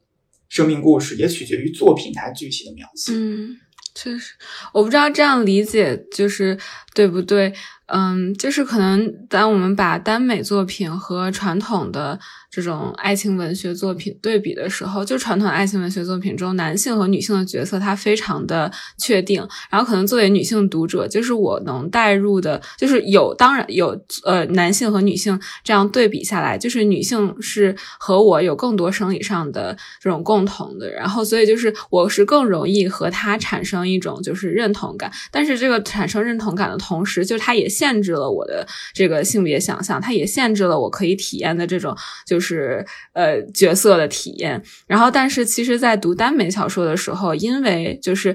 [0.48, 3.12] 生命故事，也取决于作品它具体的描写。
[3.14, 3.56] 嗯，
[3.94, 4.34] 确实，
[4.72, 6.58] 我不知道这样理解就是
[6.94, 7.52] 对不对。
[7.90, 12.20] 嗯，就是可能当我们把耽美作品和传统的
[12.50, 19.46] 这种爱情文学作品对比的时候，就传统爱情文学作品中男性和女性的角色，它非常的确定。
[19.70, 35.10] 然后可能作为女性读者，就是我能带入的，就是有当然有呃男性和女性这样对比下来，就是女性是和我有更多生理上的这种共同的，然后所以就是我是更容易和他产生一种就是认同感。
[35.30, 37.66] 但是这个产生认同感的同时，就他也。
[37.78, 41.96] 限制了我的这个性别想象，它也限制了我可以体验的这种
[42.26, 44.62] 就就是呃角色的体验。
[44.86, 48.34] 然后，但是其实，在读耽美小说的时候，因为就是。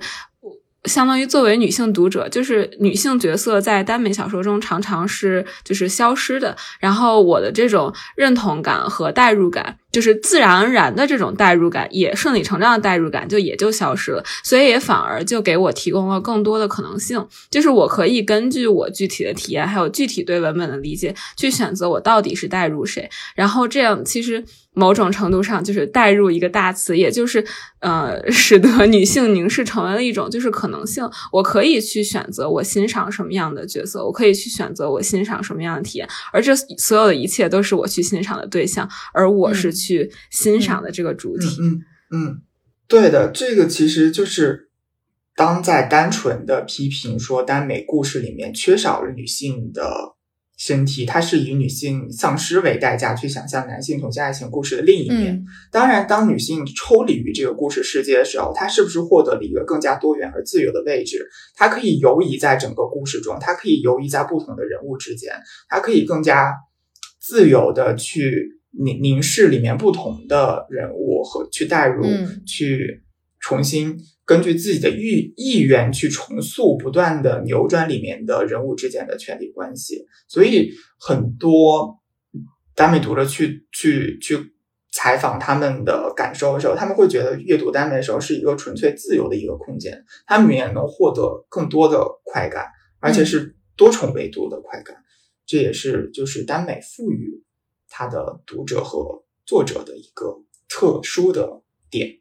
[0.86, 24.43] 相当于作为女性读者，就是女性角色在耽美小说中常常是就是消失的，然后我的这种认同感和代入感，就是自然而然的这种代入感，也顺理成章的代入感就也就消失了，所以也反而就给我提供了更多的可能性，就是我可以根据我具体的体验，还有具体对文本的理解，去选择我到底是代入谁，然后这样其实。
[24.74, 27.45] 某种程度上，就是带入一个大词，也就是，
[27.80, 31.07] 呃， 使得女性凝视成为了一种就是可能性。
[31.32, 41.57] 我可以去选择我欣赏什么样的角色，我可以去选择我欣赏什么样的体验，而这所有的一切都是我去欣赏的对象，而我是去欣赏的这个主体。
[41.61, 42.41] 嗯嗯，
[42.88, 44.69] 对的，这个其实就是
[45.36, 50.15] 当在单纯的批评说耽美故事里面缺少了女性的。
[50.66, 55.43] 身体，它是以女性丧失为代价去想象男性同性爱情故事的另一面。
[55.70, 61.28] 当然，当女性抽离于这个故事世界的时候，她是不是获得了一个更加多元而自由的位置？
[61.53, 65.34] 她可以游移在整个故事中，她可以游移在不同的人物之间，
[65.68, 66.53] 她可以更加
[67.20, 72.05] 自由的去凝凝视里面不同的人物和去代入，
[72.47, 73.03] 去
[73.41, 73.97] 重新。
[74.26, 81.99] 根据自己的意意愿去重塑，不断的扭转里面的人物之间的权力关系，所以很多
[82.74, 84.53] 耽美读者去去去
[84.91, 92.67] 采访他们的感受的时候，他们会觉得阅读耽美的时候是一个纯粹自由的一个空间，他们也能获得更多的快感，
[92.99, 94.95] 而且是多重维度的快感，
[95.45, 97.43] 这也是就是耽美赋予
[97.89, 102.19] 他的读者和作者的一个特殊的点。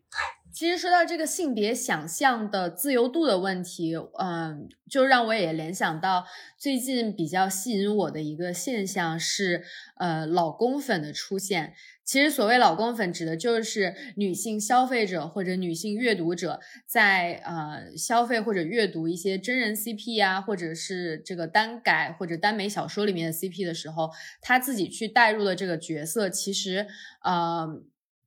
[0.52, 6.26] 其实说到这个性别想象的自由度的问题，嗯，就让我也联想到
[6.58, 9.64] 最近比较吸引我的一个现象是，
[9.96, 11.72] 呃，老公粉的出现。
[12.04, 24.10] 其实所谓老公粉，指的就是女性消费者或者女性阅读者在呃消费或者阅读一些真人 CP 呀，或者是这个单改或者耽美小说里面的 CP 的时候，
[24.42, 26.86] 他自己去代入的这个角色，其实
[27.22, 27.82] 呃。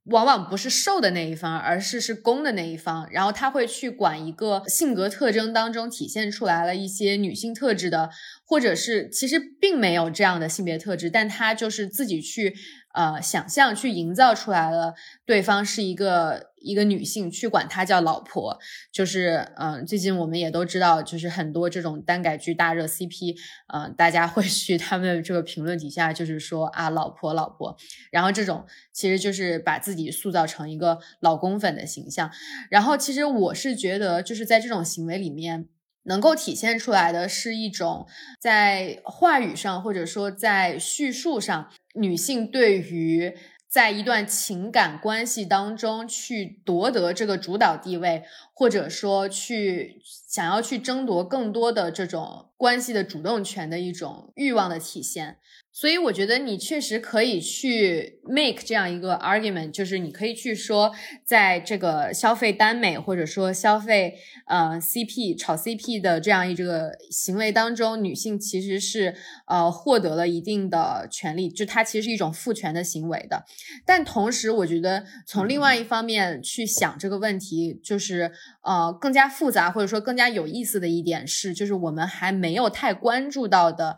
[0.06, 8.10] 往往不是受的那一方，而是是攻的那一方，然后他会去管一个性格特征当中体现出来了一些女性特质的，
[8.46, 12.54] 或者是其实并没有这样的性别特质，但他就是自己去。
[12.96, 14.94] 呃，想象去营造出来了，
[15.26, 18.58] 对方是一个一个女性，去管她叫老婆，
[18.92, 23.36] 就是嗯，最近我们也都知道，就是很多这种单改剧大热 CP，
[23.74, 27.76] 嗯，大家会去他们这个评论底下，就是说啊，老婆老婆，
[28.12, 32.32] 然后这种其实就是把自己塑造成一个老公粉的形象，
[32.70, 35.68] 然后其实我是觉得，就是在这种行为里面。
[36.06, 38.08] 能够体现出来的是一种
[38.40, 43.36] 在话语上，或者说在叙述上，女性对于
[43.68, 48.24] 在一段情感关系当中去夺得这个主导地位，
[48.56, 55.38] 或者说去想要去争夺更多的这种关系的主动权的一种欲望的体现。
[55.78, 60.94] 所以我觉得你确实可以去 make 这样一个 argument，就是你可以去说，
[61.26, 64.16] 在这个消费耽美或者说消费
[64.48, 69.16] 呃 CP 炒 CP 的这样一这个行为当中，女性其实是
[69.48, 73.44] 呃获得了一定的权利，就它其实是一种父权的行为的。
[73.86, 78.32] 但同时，我觉得从另外一方面去想这个问题，就是
[78.62, 83.98] 呃更加复杂或者说更加有意思的一点是，就是我们还没有太关注到的。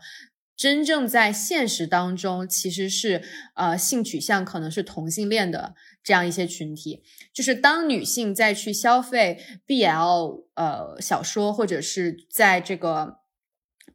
[0.56, 3.22] 真正在现实当中，其实是
[3.54, 13.18] 呃性取向可能是同性恋的这样一些群体，就是当女性在去消费 BL 呃小说，或者是在这个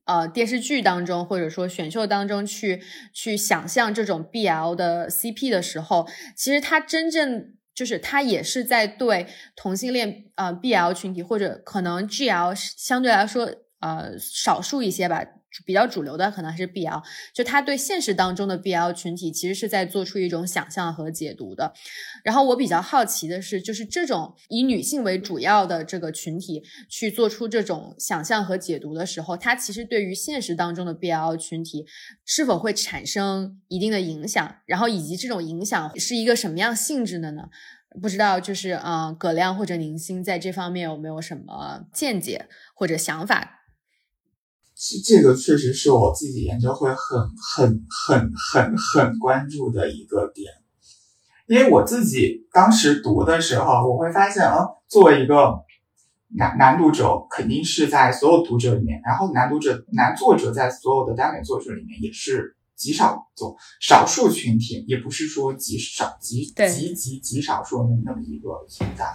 [0.06, 2.82] 呃电视剧当中，或者说选秀当中去
[3.14, 13.50] 去想象这种 BL 的 CP 的时候，其实它真正就是他也是在对同性恋呃 BL 群体，或者可能 GL 相对来说
[13.80, 15.26] 呃少数一些吧。
[15.66, 21.74] 比较主流的可能还是 BL，就他对现实当中的 BL 群体其实是在做出一种想象和解读的。
[22.24, 31.86] 然后我比较好奇的是，就是这种以女性为主要的这个群体去做出这种想象和解读的时候，它其实对于现实当中的 BL 群体
[32.26, 34.56] 是否会产生一定的影响？
[34.66, 37.50] 然后以及这种影响是一个什么样性质的呢？
[38.02, 43.63] 不知道，就是嗯，葛亮或者宁星在这方面有没有什么见解或者想法？
[45.06, 50.52] 这个确实是我自己研究会很很很很很关注的一个点，
[51.48, 55.54] 因为我自己当时读的时候，我会发现，啊，作为一个
[56.36, 69.06] 男男读者，肯定是在所有读者里面，然后男读者男作者在所有的耽美作者里面也是极少数少数群体，也不是说极少极极极极少数的那么一个存在。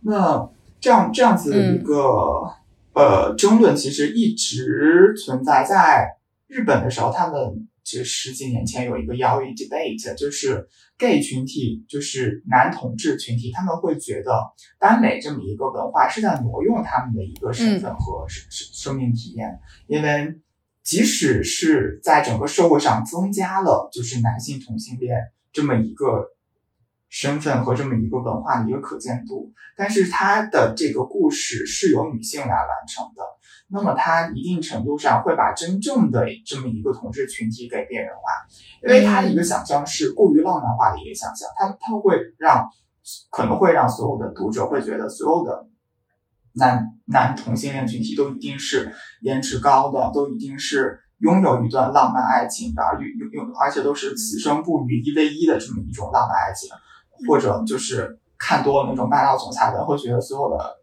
[0.00, 0.50] 那
[0.80, 2.02] 这样这样子的一个。
[2.94, 5.64] 呃，争论其实一直存在。
[5.64, 6.06] 在
[6.46, 14.40] 日本的时候，他们其实十几年前有一个 a o debate，就是 gay 群体，就是男同志群体，他们会觉得
[14.78, 20.34] 耽美这么一个文化是在挪用他们的一个身份和生生生命体验，因为
[20.82, 25.18] 即使是在整个社会上增加了就是男性同性恋
[25.52, 26.33] 这么一个。
[27.14, 33.22] 身份和这么一个文化的一个可见度，但是它的这个故事是由女性来完成的，
[33.68, 38.20] 那么它一定程度上会把真正的这么一个同志群体给边缘化，
[38.82, 42.68] 因为它的一个想象是过于浪漫化的一个想象，它它会让
[43.30, 45.68] 可能会让所有的读者会觉得所有的
[46.54, 56.70] 男男同性恋群体都一定是颜值高的，都一定是拥有一段浪漫爱情的，有有而且都是此生不渝一 v 一的这么一种浪漫爱情。
[57.26, 60.76] 或者就是看多了那种霸道总裁的，会觉得所有的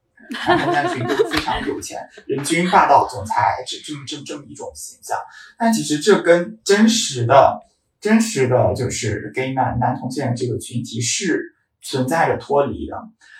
[0.48, 5.18] 男同男群都非常有钱，人均霸道总裁这这么这么这么一种形象。
[5.60, 7.60] 但其实这跟真实的、
[8.00, 12.96] 真实的就是 gay 男男同性恋这个群体是存在着脱离的。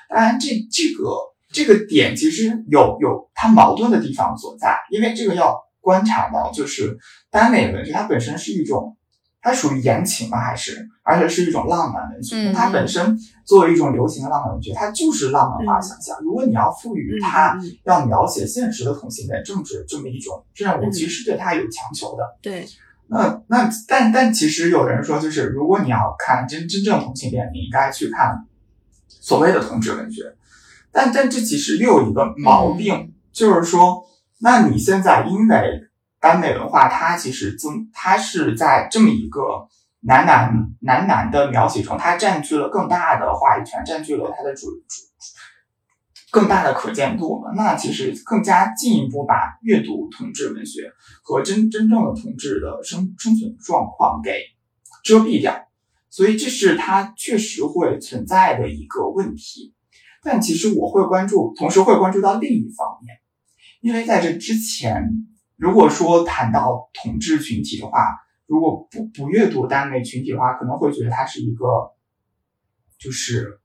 [0.10, 6.98] 当然，这这个这个点其实有有它矛盾的地方所在，因为这个要观察到，就是
[7.30, 8.98] 耽美文学它本身是一种。
[9.42, 10.40] 它属于言情吗？
[10.40, 12.54] 还是而且是一种浪漫文学？
[12.54, 16.16] 它本身作为一种流行的浪漫文学，它就是浪漫化想象。
[16.22, 22.24] 如果你要赋予它要描写现实的同性恋政治这么一种任务，其实是对它有强求的。
[22.42, 22.68] 对，
[23.08, 28.46] 那那但但其实有人说，就是如果你要看真真正同性恋，你应该去看
[29.08, 30.36] 所谓的同志文学。
[30.92, 34.04] 但但这其实又有一个毛病，就是说，
[34.40, 35.82] 那你现在因为
[36.22, 39.68] 耽美文化，它其实增，它是在这么一个
[40.02, 45.12] 男男男男的描写中，它占据了更大的话语权，占据了它的主主。
[46.30, 50.94] 更大的可见度，那其实更加进一步把阅读同志文学
[51.24, 54.40] 和真真正的同志的生生存状况给
[55.04, 55.68] 遮蔽掉，
[56.10, 59.74] 所以这是它确实会存在的一个问题。
[60.24, 63.18] 但其实我会关注，同时会关注到另一方面，
[63.82, 65.04] 因为在这之前，
[65.62, 68.00] 如果说谈到同志群体的话，
[68.48, 71.66] 如果不不阅读耽美群体的话，可能会觉得它是一个
[73.00, 73.60] 就是。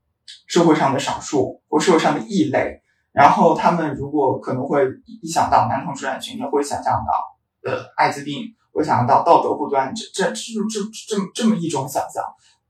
[0.49, 2.83] 社会上的少数或社会上的异类，
[3.13, 4.85] 然后他们如果可能会
[5.23, 8.43] 一想到男同志的群体，会想象到呃艾滋病，
[8.73, 10.35] 会想象到道德不端，这这这
[10.69, 12.25] 这这这么一种想象。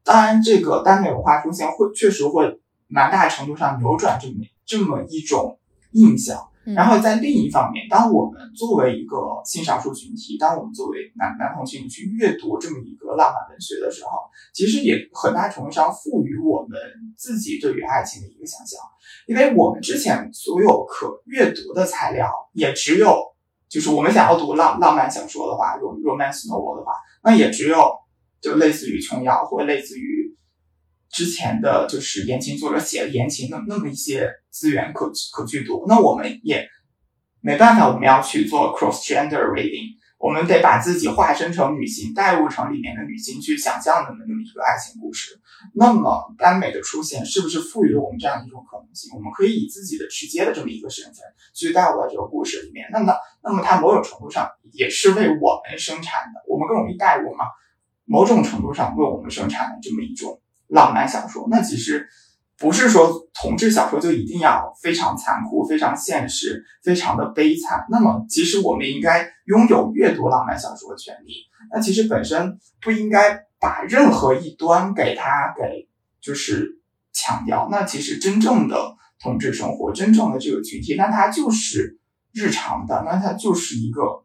[0.05, 4.35] 当然，这个耽美文化出现会确实会蛮大程度上扭转这么
[4.67, 5.59] 这么一种
[5.93, 6.51] 印象。
[6.75, 14.11] 然后在另一方面，当我们作为一个性少数群体，当我们作为男男同性去阅读这么一个浪漫文学的时候，
[14.53, 16.79] 其实也很大程度上赋予我们
[17.17, 18.81] 自己对于爱情的一个想象，
[19.27, 23.15] 因为我们之前所有可阅读的材料也只有，
[23.69, 26.93] 就是我们想要读浪浪漫小说的话，romance novel 的话，
[27.23, 27.93] 那也只有
[28.41, 30.16] 就类似于琼瑶或类似于。
[31.17, 36.69] 之前的就是言情作者写的言情那那么一些资源可可去读，那我们也
[37.41, 45.41] 没办法，我们要去做 cross gender reading，我们得把自己化身成女性，代入成里面的女性去想象的那么一个爱情故事。
[45.73, 49.11] 那么耽美的出现是不是赋予了我们这样一种可能性？
[49.17, 51.15] 我们可以以自己的直接的这么一个身份
[51.55, 52.91] 去带入到这个故事里面。
[52.93, 57.47] 那么，那么它某种程度上也是为我们生产的，我们更容易代入嘛？
[58.05, 60.43] 某种程度上为我们生产的这么一种。
[60.69, 62.07] 浪漫小说，那其实
[62.59, 67.85] 不是说同志小说就一定要非常残酷、非常现实、非常的悲惨。
[67.91, 71.35] 那么，其实我们应该拥有阅读浪漫小说的权利。
[71.73, 75.89] 那其实本身不应该把任何一端给他给
[76.21, 76.81] 就是
[77.13, 77.69] 强调。
[77.71, 81.99] 那其实真正的同志生活，真正的这个群体，那它就是
[82.33, 84.25] 日常的，那它就是一个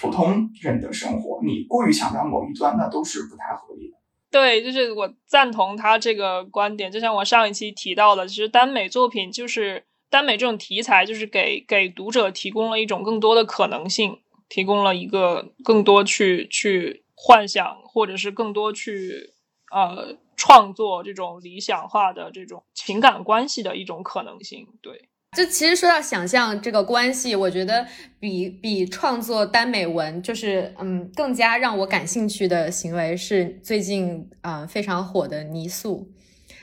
[0.00, 1.40] 普通人的生活。
[1.44, 3.96] 你过于强调某一端，那都是不太合理的。
[4.36, 6.92] 对，就是我赞同他这个观点。
[6.92, 14.20] 就像我上一期提到的，其实耽美作品就是耽美这种题材，就是给给读者提供了一种更多的可能性，
[14.50, 19.32] 提供了一个更多去去幻想，或者是更多去
[19.72, 24.68] 呃创作这种理想化的这种情感关系的一种可能性。
[24.82, 25.08] 对。
[25.36, 27.86] 就其实说到想象这个关系，我觉得
[28.18, 36.08] 比比创作耽美文，就是嗯更加让我感兴趣的行为是最近啊非常火的泥塑。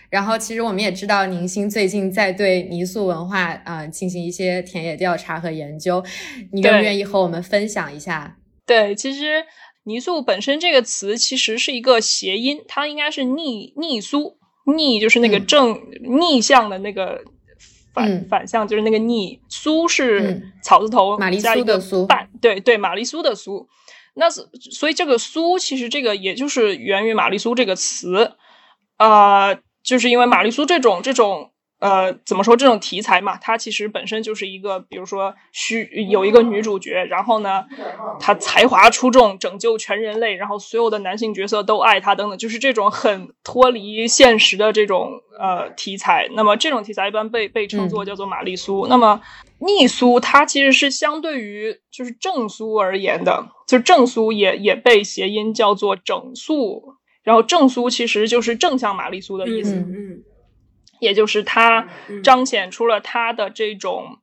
[0.10, 6.04] 然后其实我们也知道宁星最近在对泥塑文化啊进行一些田野调查和研究，
[6.52, 8.38] 你愿不愿意和我们分享一下？
[8.66, 9.44] 对，其实
[9.84, 14.38] 泥塑本身这个词其实是一个谐音，它应该是逆逆苏，
[14.76, 15.80] 逆就是那个正
[16.20, 17.22] 逆向的那个。
[17.94, 23.70] 反反向就是那个逆苏是草字头加一个半，对对，玛丽苏的苏。
[24.16, 28.34] 那所以这个苏其实这个也就是源于玛丽苏这个词，
[28.98, 31.52] 呃，就是因为玛丽苏这种这种。
[31.84, 33.36] 呃，怎么说这种题材嘛？
[33.42, 37.66] 它其实本身就是一个，比如说需有一个女主角，然后呢，
[38.22, 46.30] 她才华出众，拯救全人类，然后所有的男性角色都爱她，等等，就是这种很脱离现实的这种呃题材。
[46.36, 48.88] 那么这种题材一般被被称作叫做玛丽苏。
[48.88, 49.20] 那么
[49.60, 59.76] 逆苏它其实是相对于就是正苏而言的，就正苏也也被谐音叫做整苏，然后正苏其实就是正向玛丽苏的意思。
[59.76, 60.24] 嗯。
[61.04, 61.90] 也就是它
[62.24, 64.20] 彰显出了它的这种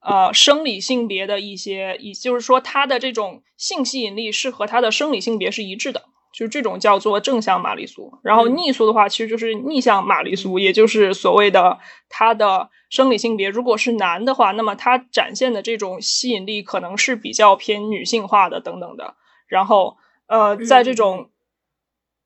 [0.00, 8.18] 呃生理性别的一些，也就是说它的这种性吸引力是和它的生理性别是一致的，就是这种叫做正向玛丽苏。
[8.22, 19.16] 然后逆苏的话，其实就是逆向玛丽苏，也就是所谓的它的生理性别如果是男的话，那么它展现的这种吸引力可能是比较偏女性化的等等的。
[19.48, 19.96] 然后
[20.28, 21.30] 呃，在这种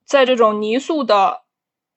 [0.04, 1.45] 在这种泥塑的。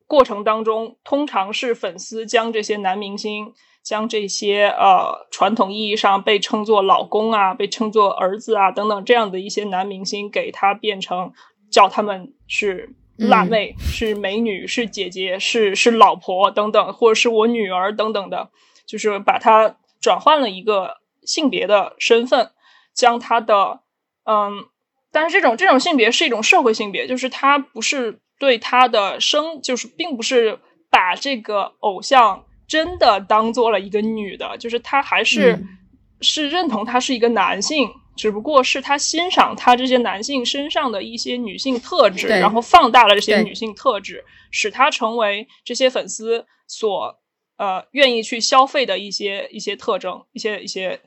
[0.09, 3.53] 过程当中，通常是粉丝将这些男明星，
[3.83, 11.31] 将这些呃传统意义上被称作老公啊、被称作儿子啊等等这样的一些男明星，给他变成
[11.71, 18.49] 叫他们是辣妹、是美女、是姐姐、是是老婆等等，或者是我女儿等等的，
[18.87, 22.49] 就是把他转换了一个性别的身份，
[22.95, 23.81] 将他的
[24.23, 24.65] 嗯，
[25.11, 28.21] 但是这种这种性别是一种社会性别，就是他不是。
[28.39, 30.57] 对他的生就是并不是
[30.89, 35.75] 把这个偶像真的当做了一个女的，就是他还是、嗯。
[36.21, 47.17] 是认同他是一个男性，只不过是他欣赏他这些男性身上的一些女性特质，然后放大了这些女性特质，使他成为这些粉丝所
[47.55, 50.99] 呃愿意去消费的一些一些特征，一些一些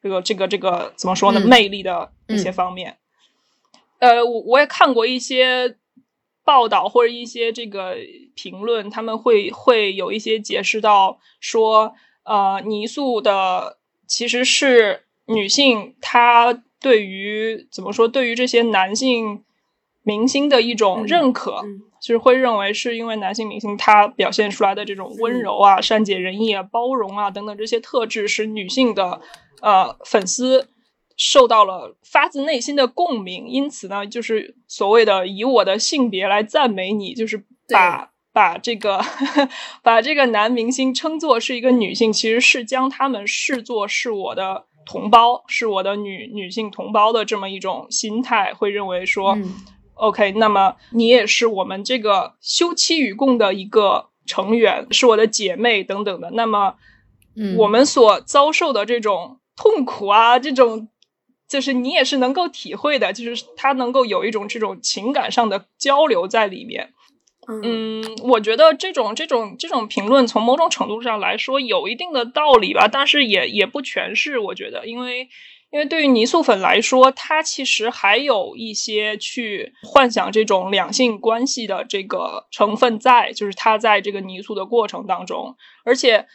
[0.00, 1.40] 这个这个这个怎么说呢？
[1.42, 1.48] 嗯。
[1.48, 2.96] 魅力的一些方面。
[3.98, 5.76] 呃，我我也看过一些
[6.48, 7.94] 报道或者一些这个
[8.34, 11.92] 评论，他们会会有一些解释到说，
[12.24, 13.76] 呃，泥塑的
[14.06, 19.44] 其实是女性，她对于怎么说，对于这些男性
[20.02, 21.82] 明星的一种嗯认可，嗯。
[22.00, 29.20] 就是会认为是因为男性明星他表现出来的这种温柔啊、善解人意啊、包容啊等等这些特质，使女性的
[29.60, 30.68] 呃粉丝
[31.18, 39.04] 受到了发自内心的共鸣，因此呢，就是所谓的以我的性别来赞美你，就是把把这个
[39.84, 49.32] 把这个男明星称作是一个女性，其实是将他们视作是我的同胞，是我的女女性同胞的这么一种心态，会认为说。
[49.32, 49.54] 嗯
[50.00, 56.30] OK，那么你也是我们这个休戚与共的一个成员，是我的姐妹等等的。
[56.30, 56.76] 那么，
[57.34, 60.88] 嗯我们所遭受的这种痛苦啊，这种
[61.48, 66.92] 就是你也是能够体会的，就是他能够有一种这种情感上的交流在里面。
[67.48, 74.38] 嗯嗯，我觉得这种这种这种评论从某种程度上来说有一定的道理吧，但是也也不全是。
[74.38, 75.30] 我觉得，因为
[75.70, 86.26] 因为对于泥塑粉来说，它其实还有一些去幻想这种两性关系的这个成分在，就是它在这个泥塑的过程当中，而且。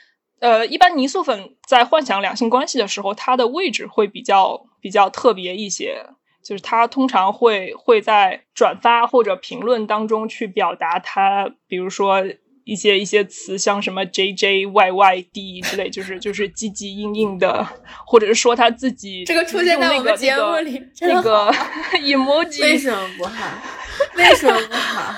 [0.43, 5.95] 呃，一般泥塑粉在幻想两性关系的时候，它的位置会比较比较特别一些，
[6.43, 12.21] 就是他通常会会在转发或者评论当中去表达他，比如说
[12.65, 17.65] 一些一些词，像什么 J J Y Y D 之类，就是就是 唧唧硬硬的，
[18.05, 21.55] 或者是说他自己这个出现在我们节目里真的那个
[21.93, 23.47] 那 个 emoji，为什么不好？
[24.15, 25.13] 为什么不好？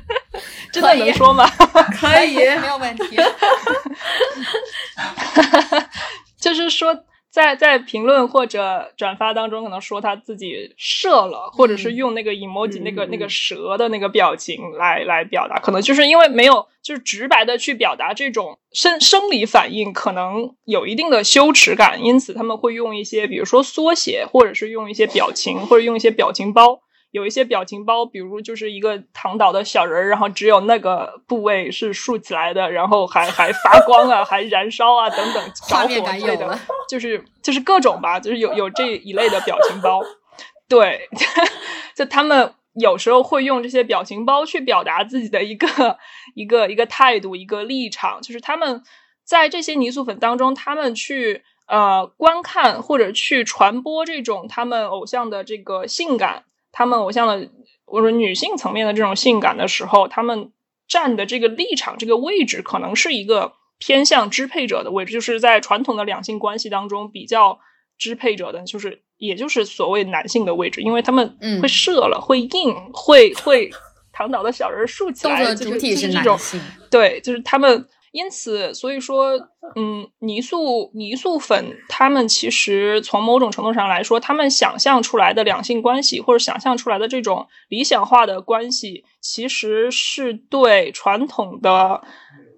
[0.72, 1.48] 真的能说吗？
[2.00, 3.16] 可以，没有问题。
[6.40, 26.80] 就是说在在评论或者转发当中，可能说他自己射了，或者是用那个 emoji、嗯那个那个嗯蛇的那个表情来来表达，可能就是因为没有就是直白的去表达这种生生理反应，可能有一定的羞耻感，因此他们会用一些比如说缩写，或者是用一些表情，或者用一些表情包。
[27.10, 36.58] 有一些表情包，比如就是一个躺倒的小人儿，然后只有那个部位是竖起来的，然后还还发光啊，还燃烧啊，等等，着火之类的
[36.88, 40.00] 就是就是各种吧，就是有有这一类的表情包。
[40.68, 41.08] 对，
[41.96, 45.98] 就他们有时候会用这些表情包去表达自己的一个
[46.36, 48.84] 一个一个态度、一个立场，就是他们
[49.24, 57.48] 在这些泥塑粉当中，他们去呃观看或者去传播这种他们偶像的这个性感，他们偶像的
[57.86, 60.52] 我说女性层面的这种性感的时候，他们
[60.88, 67.58] 站的这个立场、这个位置，可能是一个偏向支配者的位置，就是在传统的两性关系当中比较
[67.98, 73.70] 支配者的，就是也就是所谓男性的位置，因为他们嗯会射了，会硬，会会
[74.12, 76.60] 躺倒的小人竖起来，动作的就是主体就是这种男性，
[76.90, 79.38] 对，就是他们，因此，所以说，
[79.76, 92.02] 嗯，泥塑泥塑粉，他们其实从某种程度上来说，他们想象出来的两性关系，或者想象出来的这种理想化的关系，其实是对传统的。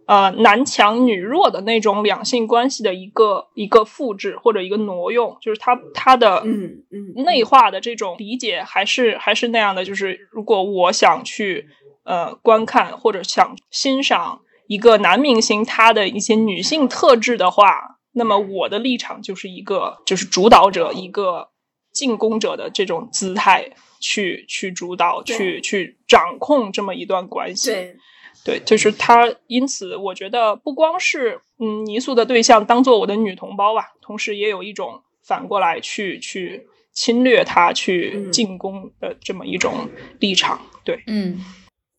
[0.04, 11.68] 呃，男强女弱的那种两性关系的一个一个复制或者一个挪用，就是他他的嗯嗯内化的这种理解还是还是那样的，就是如果我想去
[12.04, 14.40] 呃观看或者想欣赏
[14.72, 21.50] 一个男明星他的一些女性特质的话，那么我的立场就是一个就是主导者，一个
[21.92, 23.70] 进攻者的这种姿态
[24.00, 27.70] 去去主导，去去掌控这么一段关系。
[27.70, 27.96] 对，
[28.44, 40.60] 对，就是他，因此我觉得不光是嗯泥塑的对象当做我的女同胞吧，同时也有一种反过来去去侵略他、去嗯进攻的这么一种立场。
[40.82, 41.44] 对，嗯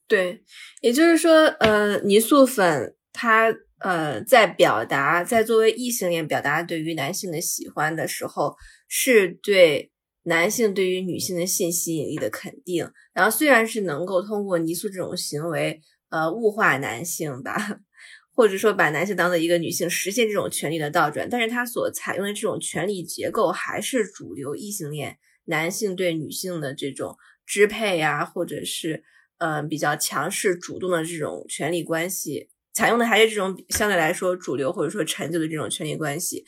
[0.07, 0.41] 对，
[0.84, 8.54] 也就是说，呃，泥塑粉它呃在表达，在作为异性恋表达对于男性的喜欢的时候，
[8.90, 12.92] 是对男性对于女性的性吸引力的肯定。
[13.14, 15.80] 然后虽然是能够通过泥塑这种行为，
[16.10, 17.56] 呃，物化男性吧，
[18.36, 27.16] 或者说把男性当做一个女性，实现这种权利的倒转，但是他所采用的这种权力结构还是主流异性恋男性对女性的这种
[27.46, 29.06] 支配呀、或者是
[29.44, 36.46] 嗯比较强势主动的这种权力关系，采用的还是这种相对来说主流或者说陈旧的这种权力关系，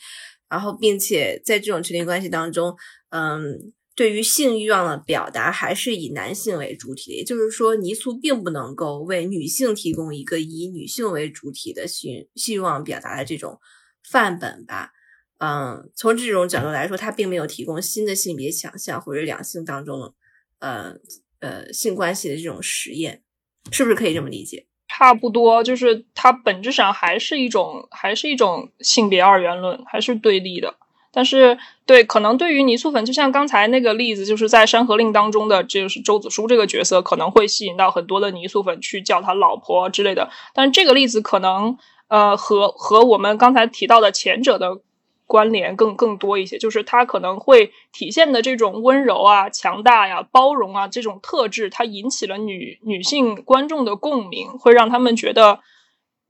[0.48, 2.74] 然后并且在这种权力关系当中，
[3.10, 3.72] 嗯。
[3.98, 13.58] 对于性欲望的表达，还是以男性为主体的，也就是说，泥塑并不能够为女性提供一个以女性为主体的性性欲望表达的这种
[14.06, 14.90] 范本吧。
[15.38, 20.14] 嗯，从这种角度来说，它并没有提供新的性别想象或者两性当中，
[20.58, 20.92] 呃
[21.40, 23.22] 呃性关系的这种实验，
[23.70, 24.66] 是不是可以这么理解？
[24.88, 30.76] 差不多，就是它本质上还是一种，还是一种性别二元论，还是对立的。
[31.12, 40.28] 但是，对，可能对于泥塑粉，就像刚才那个例子，就是在《山河令》当中的，就是周子舒这个角色，可能会吸引到很多的泥塑粉去叫他老婆之类的。
[40.52, 41.78] 但是这个例子可能，
[42.08, 44.80] 呃，和和我们刚才提到的前者的
[45.26, 55.60] 关联更更多一些，就是他可能会体现的这种温柔啊、强大呀、包容啊这种特质，它引起了女女性观众的共鸣，会让他们觉得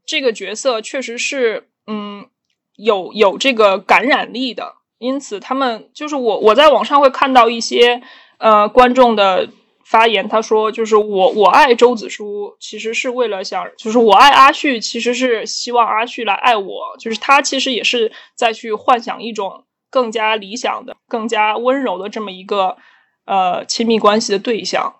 [0.04, 2.26] 这个角色确实是，嗯。
[2.78, 8.02] 有有这个感染力的，因此他们就是我我在网上会看到一些
[8.36, 9.48] 呃观众的
[9.88, 22.76] 发言，他说就是我我爱周子舒，其实是为了想，就是我爱阿旭，其实是希望阿旭来爱我，就是他其实也是在去幻想一种更加理想的、更加温柔的这么一个
[23.26, 24.96] 呃亲密关系的对象，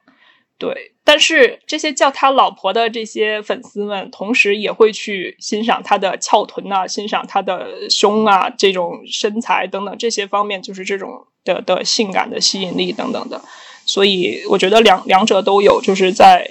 [0.57, 0.93] 对。
[1.03, 13.41] 但是这些叫他老婆的这些粉丝们，同时也会去欣赏他的翘臀啊，欣赏他的胸啊，这种身材等等这些方面，就是这种的的性感的吸引力等等的。
[13.87, 16.51] 所以我觉得两两者都有，就是在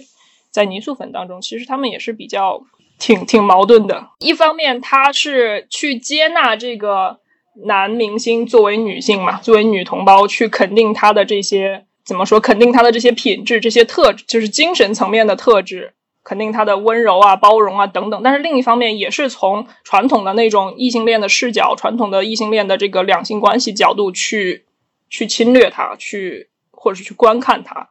[0.49, 2.63] 在泥塑粉当中，其实他们也是比较
[2.97, 4.07] 挺挺矛盾的。
[4.19, 7.19] 一方面，他是去接纳这个
[7.65, 11.85] 男明星作为女性嘛，作为女同胞去肯定他的这些。
[12.05, 12.39] 怎么说？
[12.39, 18.21] 肯定他的这些品质、这些特质，就是精神层面的特质，肯定他的温柔啊、包容啊等等。
[18.23, 24.65] 但是另一方面，也是从传统的那种异性恋的视角、传统的异性恋的这个两性关系角度去
[25.09, 26.49] 去侵略他，去
[26.85, 27.89] 或者是去观看他。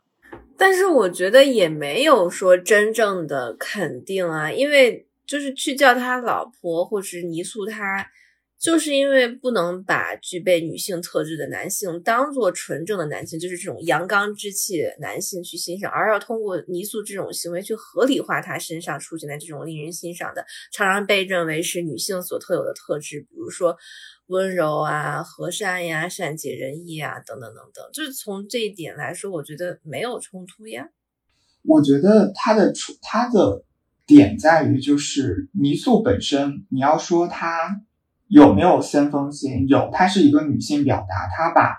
[0.57, 8.07] 但是我觉得也没有说真正的肯定啊，因为就是去叫他老婆，或者是泥塑他。
[8.59, 23.77] 就是因为不能把具备女性特质的男性当做纯正的男性，就是这种阳刚之气男性去欣赏，而要通过泥塑这种行为去合理化他身上出现的这种令人欣赏的，常常被认为是女性所特有的特质，比如说
[24.29, 27.85] 温柔啊、和善呀、善解人意啊等等等等。
[27.93, 30.89] 就是从这一点来说，我觉得没有冲突呀。
[31.65, 33.63] 我觉得他的出他的
[34.07, 37.83] 点在于，就是泥塑本身，你要说他。
[38.29, 39.67] 有没有先锋性？
[39.69, 41.77] 有，它是一个女性表达，她把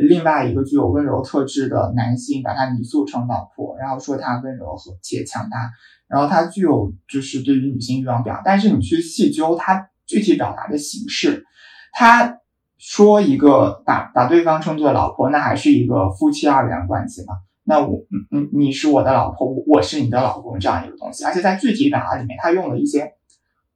[0.00, 5.70] 另外一个具有温柔特质的男性把他泥塑成老婆，然后说他温柔和且强大，
[6.08, 8.42] 然后他具有就是对于女性欲望表达。
[8.44, 11.44] 但是你去细究他具体表达的形式，
[11.92, 12.38] 他
[12.78, 17.34] 说一个把把对方称作老婆，那还是一个夫妻二元关系嘛？
[17.64, 23.12] 那我嗯嗯，你是我的老婆，我我是你的老公这样一个东西，而且在具体表达里面，他用了一些。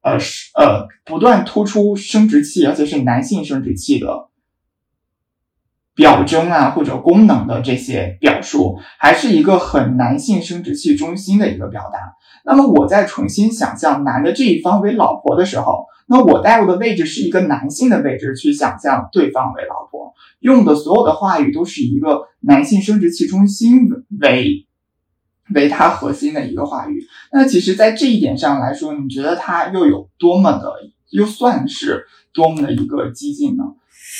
[0.04, 4.28] 呃，是呃，不断突出生殖器，而且是男性生殖器的
[5.94, 11.98] 表征啊，或者功能的这些表述，还是一个很男性生殖器中心的一个表达。
[12.44, 23.88] 那么，我在重新想象男的这一方为老婆的时候，那我带入的位置是一个男性的位置去想象对方为老婆，用的所有的话语都是一个男性生殖器中心
[24.20, 24.63] 为。
[25.54, 30.72] 为它核心的一个话语，那其实，在这一点上来说，你觉得它又有多么的，
[31.10, 33.64] 又算是多么的一个激进呢？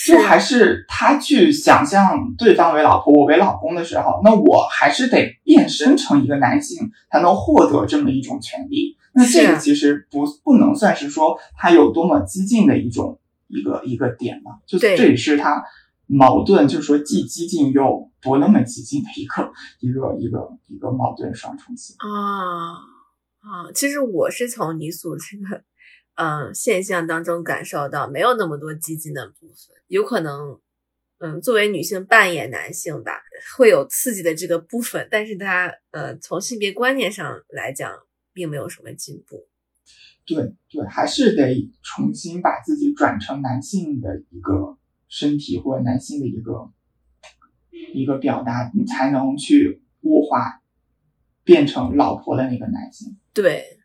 [0.06, 8.96] 就还是他去想象对方为老婆，我为老公的时候，那我还是得变身成一个男性，才能获得这么一种权利。
[9.14, 13.18] 那这个其实不不能算是说他有多么激进的一种
[13.48, 14.52] 一个一个点嘛？
[14.66, 15.64] 就这也是他。
[16.14, 22.74] 矛盾就是说，既激进又不那么激进的一个一个一个一个矛盾双重性啊
[23.40, 23.72] 啊！
[23.74, 25.64] 其实我是从你所这个
[26.14, 30.60] 嗯现象当中感受到，没有那么多激进的部分，有可能
[31.18, 33.20] 嗯作为女性扮演男性吧，
[33.56, 37.92] 会有刺激的这个部分，但是它呃从性别观念上来讲，
[38.32, 39.48] 并没有什么进步。
[40.24, 44.78] 对对，还是得重新把自己转成男性的一个。
[45.08, 46.70] 身体或者男性的一个
[47.92, 50.62] 一个表达，你才能去物化
[51.44, 53.16] 变成老婆的那个男性。
[53.32, 53.78] 对，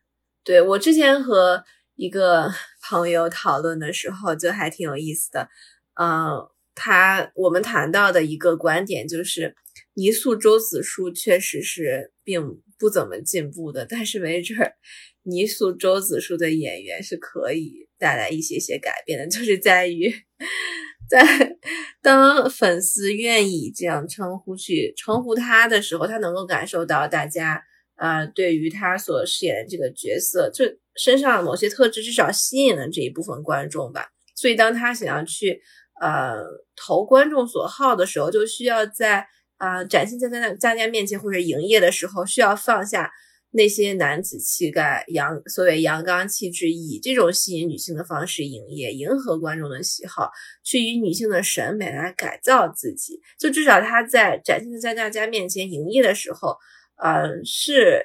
[0.43, 1.63] 对我之前和
[1.95, 2.49] 一个
[2.81, 5.49] 朋友讨论的时候，就还挺有意思的。
[5.95, 9.55] 嗯，他我们谈到的一个观点就是，
[9.95, 14.75] 泥塑周子舒确实是并不怎么进步的，但是没准儿
[15.23, 20.09] 泥塑周子舒的演员是可以带来一些些改变的，就是在于
[21.09, 21.57] 在
[22.01, 27.63] 当粉丝愿意这样称呼去称呼他的时候，他能够感受到大家
[27.95, 34.09] 呃对于他所饰演的这个角色，就身上某些特质至少吸引了这一部分观众吧。
[34.35, 35.61] 所以当他想要去
[35.99, 36.41] 呃
[36.75, 43.11] 投观众所好的时候，就需要在啊展现在在大家面前或者营业的时候，需要放下。
[43.51, 50.29] 那些男子气概、阳所谓阳刚气质，以这种吸引女性的方式营业，迎合观众的喜好，
[50.63, 53.19] 去以女性的审美来改造自己。
[53.39, 56.57] 就至少他在展现在大家面前营业的时候，
[56.97, 58.03] 呃，是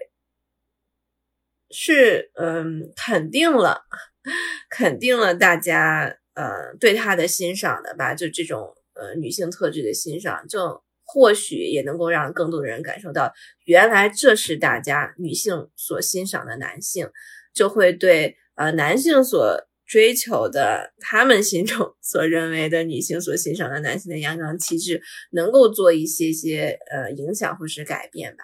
[1.71, 3.83] 是嗯，肯定了，
[4.71, 8.15] 肯定了大家呃对他的欣赏的吧？
[8.15, 10.84] 就这种呃女性特质的欣赏，就。
[11.07, 13.33] 或许也能够让更多的人感受到，
[13.67, 17.09] 原来这是大家女性所欣赏的男性，
[17.53, 25.03] 就会对呃男性所追求的，他们心中所认为的女性所欣赏的男性的阳刚气质，
[25.33, 28.43] 能够做一些些呃影响或是改变吧。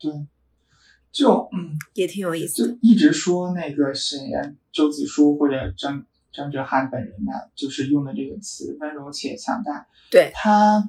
[0.00, 0.10] 对，
[1.12, 2.66] 就嗯，也挺有意思。
[2.66, 4.18] 就一直说那个谁，
[4.72, 9.86] 周子舒或者张张哲瀚本人呢，就是用的这个词温柔且强大。
[10.10, 10.82] 对他。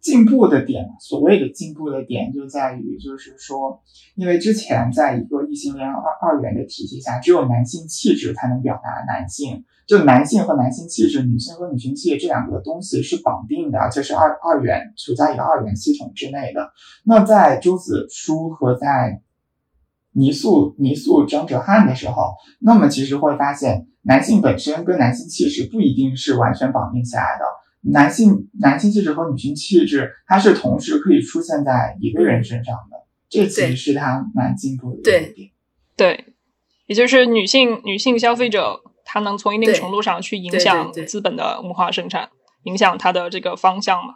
[0.00, 3.82] 进步的点，所谓的进步的点就在于，就是说，
[4.14, 16.72] 因为之前在一个异性恋二二元的体系下，只有男性气质才能表达男性，就男性和男性气质、女性和女性气质这两个东西是绑定的，而且是二二元处在一个二元系统之内的。
[17.04, 19.22] 那在朱子舒和在
[20.12, 27.44] 泥塑泥塑张哲瀚的时候，那么其实会发现，男性本身跟男性气质不一定是完全绑定起来的。
[27.84, 32.96] 男性男性气质和女性气质，它是同时可以出现在一个人身上的，
[33.28, 35.50] 这其实是他蛮进步的一点。
[35.96, 36.24] 对，
[36.86, 42.30] 也就是女性女性消费者，她能从一定程度上去影响资本的文化生产，
[42.62, 44.14] 影响它的这个方向嘛？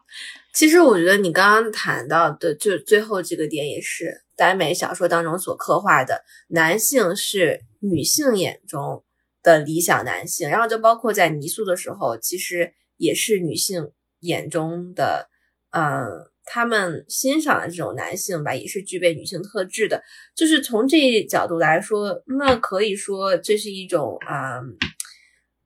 [0.54, 9.02] 其实我觉得你刚刚谈到的，就最后这个点，也是耽美小说当中所刻画的，男性是女性眼中
[9.42, 12.72] 的理想男性，然后就包括在泥塑的时候，其实。
[12.96, 13.90] 也是女性
[14.20, 15.28] 眼中的，
[15.70, 20.02] 嗯，他们欣赏的这种男性吧，也是具备女性特质的。
[20.34, 24.60] 就是从这一角度来说，那可以说这是一种啊，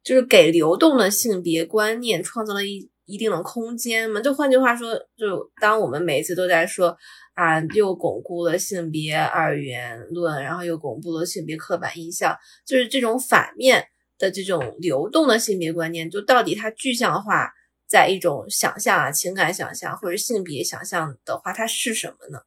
[0.02, 4.20] 就是给流动的性别观念创造了一一定的空间嘛。
[4.20, 6.96] 就换句话说，就当我们每次都在说
[7.34, 13.86] 啊，又巩固了性别二元论，然后又巩固了性别刻板印象，就是这种反面。
[14.20, 17.50] 的这种流动的性别观念，就到底它具象化
[17.88, 22.42] 在一种想象啊、情感想象或者性别想象的话，它是什么呢？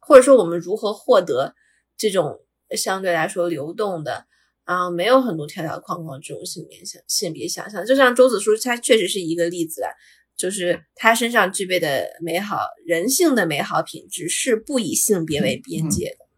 [0.00, 1.54] 或者说我们如何获得
[1.98, 2.38] 这种
[2.76, 4.24] 相对来说流动的
[4.64, 7.84] 啊，没有很多条条框框这种性别想性别想象？
[7.84, 9.90] 就像周子舒，他确实是一个例子啊，
[10.36, 16.29] 就是他身上具备的美好人性的美好品质是不以性别为边界的。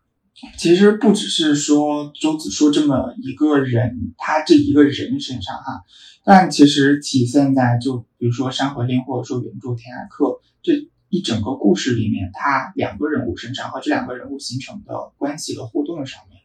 [0.58, 5.84] 其实不只是说周子舒这么一个人，他这一个人身上哈，
[6.24, 10.24] 但其实体现在就比如说《山河令》或者说原著《天涯客》
[10.62, 16.40] 这一整个故事里面，他两个人物身上和这两个人物形成的关系的互动上面，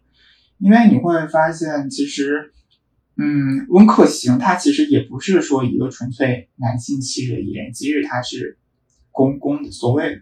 [0.60, 2.54] 因为你会发现，其实，
[3.18, 8.60] 嗯，温客行他其实也不是说一个纯粹男性气质的艺人，即使他是
[9.12, 10.22] 公公的所谓。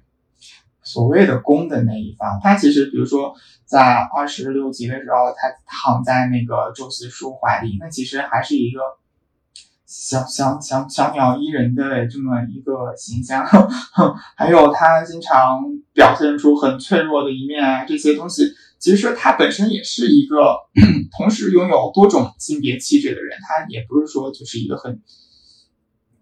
[0.85, 3.33] 所谓的攻的那一方，他其实比如说
[3.65, 8.79] 在二十六集的时候，他躺在那个周思舒怀里，那其实还是一个
[9.87, 13.43] 小小小小鸟依人的这么一个形象。
[14.37, 20.55] 还有他经常表现出很脆弱的一面啊，这些东西，其实他本身也是一个
[21.17, 25.01] 同时拥有多种性别气质的人，他也不是说就是一个很。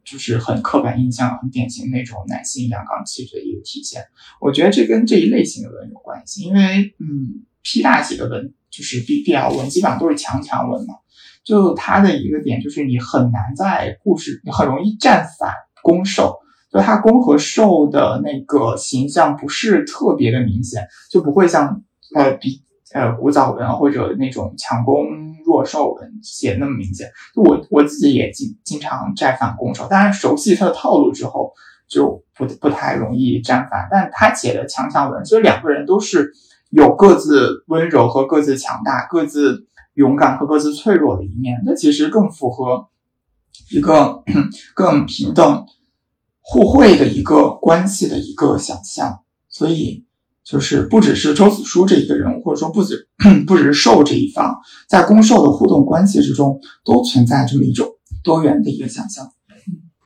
[0.06, 4.04] 就是很刻板印象、很典型那种男性阳刚气质的一个体现。
[4.42, 10.96] 我觉得这跟这一类型的文有关系，因为嗯，P 大写的文就是 B B L 文，基本上都是强强文嘛。
[11.44, 16.40] 就它的一个点就是你很难在故事，你很容易站反攻受，
[16.72, 21.84] 就它攻和受的那个形象不是特别的明显，就不会像
[22.16, 22.64] 呃比。
[22.94, 25.08] 呃，古早文或者那种强攻
[25.44, 31.52] 弱受文写那么明显，就我我自己也经经常站反攻受，当然熟悉他的套路之后
[31.88, 33.88] 就不不太容易站反。
[33.90, 36.32] 但他写的强强文，其实两个人都是
[36.70, 42.90] 有各自温柔和各自强大、各自勇敢和各自脆弱的一面，那其实更符合
[43.72, 44.24] 一个
[44.76, 45.66] 更平等
[46.42, 49.22] 互惠的一个关系的一个想象。
[49.50, 50.06] 所以
[50.46, 53.08] 就是不只是周子舒这一个人物，或者说不止
[53.48, 54.54] 不只是受这一方，
[54.90, 57.88] 在攻受的互动关系之中，都存在这么一种
[58.24, 59.26] 多元的一个想象。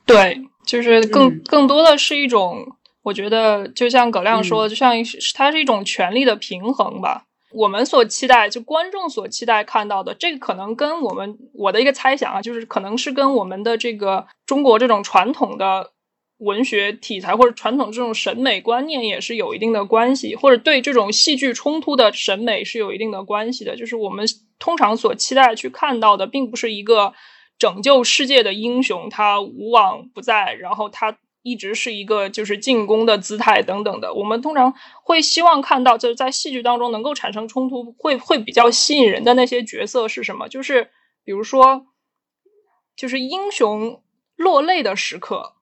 [0.06, 2.64] 对，就是更、嗯更多的是一种，
[3.02, 5.02] 我觉得就像葛亮说的，就像一
[5.34, 7.24] 它是一种权力的平衡吧。
[7.52, 15.90] 我们所期待，就观众所期待看到的，这个可能跟我们我的一个猜想啊，就是可能是跟我们的这个中国这种传统的
[16.38, 23.76] 文学题材或者传统这种审美观念也是有一定的关系，或者对这种戏剧冲突的审美是有一定的关系的。
[23.76, 24.26] 就是我们
[24.58, 27.12] 通常所期待去看到的，并不是一个
[27.58, 34.14] 拯救世界的英雄，他无往不在，然后他一直是一个就是进攻的姿态等等的。
[34.14, 40.48] 我们通常会希望看到，就是在戏剧当中能够产生冲突，会会比较吸引人的那些角色是什么？
[40.48, 40.90] 就是
[41.24, 41.86] 比如说，
[42.94, 44.02] 就是英雄
[44.36, 45.54] 落泪的时刻，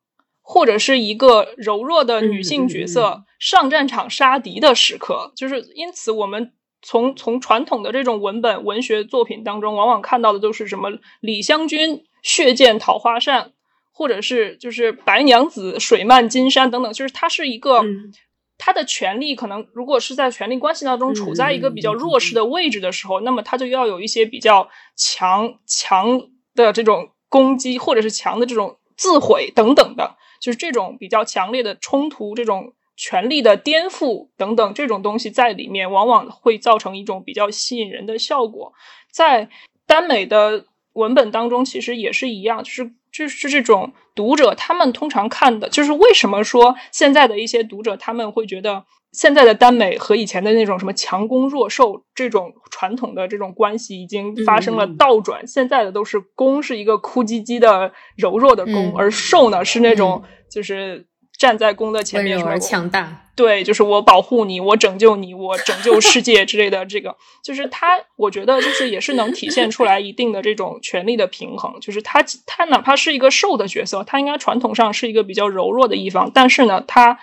[0.46, 5.32] 或者是一个柔弱的女性角色上战场杀敌的时刻。
[5.34, 10.90] 就是因此，我们从从传统的这种文本文学作品当中，往往看到的都是什么
[11.20, 13.52] 李香君血溅桃花扇。
[13.98, 18.12] 或者是就是白娘子水漫金山等等，就是它是一个，嗯
[18.58, 38.72] 他的权利可能如果是在权力关系当中处在一个比较弱势的位置的时候，那么他就要有一些比较强强的这种攻击，或者是强的这种自毁等等的，就是这种比较强烈的冲突，这种权力的颠覆等等这种东西在里面，往往会造成一种比较吸引人的效果。
[39.10, 39.48] 在
[39.86, 40.64] 耽美的
[40.94, 48.84] 文本当中，其实也是一样，就是就是这种读者他们通常看的，就是为什么说现在的一些读者他们会觉得
[49.16, 61.06] 现在的耽美和以前的那种什么强攻弱受这种传统的这种关系已经发生了嗯倒转，现在的都是攻是一个哭唧唧的柔弱的攻，嗯而受呢是那种就是
[61.38, 63.22] 站在攻的前面而强大。
[63.34, 66.84] 对，就是我保护你，我拯救你，我拯救世界之类的。
[66.88, 71.78] 这个就是他，我觉得就是也是能体现出来一定的这种权力的平衡。
[71.80, 77.18] 就是他，他哪怕是一个受的角色，他应该传统上是一个比较柔弱的一方，但是呢，他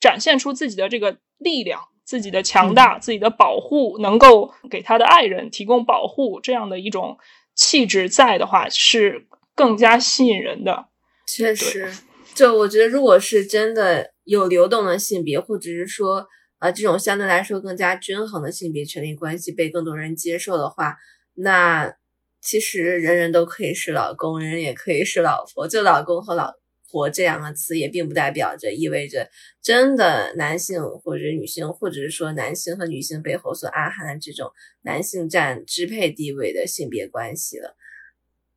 [0.00, 7.18] 展现出自己的这个力量、自己的强大、自己的保护，能够给他的爱人提供保护，这样的一种
[7.54, 10.86] 气质在的话，是更加吸引人的。
[11.26, 11.92] 确实，
[12.34, 16.26] 就我觉得，如果是真的有流动的性别，或者是说，
[16.58, 20.96] 呃，这种相对来说更加均衡的性别权利关系被更多人接受的话，
[21.34, 21.94] 那
[22.40, 25.68] 其实人人都可以是老公，人人也可以是老婆。
[25.68, 26.52] 就老公和老
[26.90, 29.30] 活这两个词，也并不代表着意味着
[29.62, 34.50] 真的男性或者女性，或者是说男性和女性背后所暗含的这种
[34.82, 37.76] 男性占支配地位的性别关系了。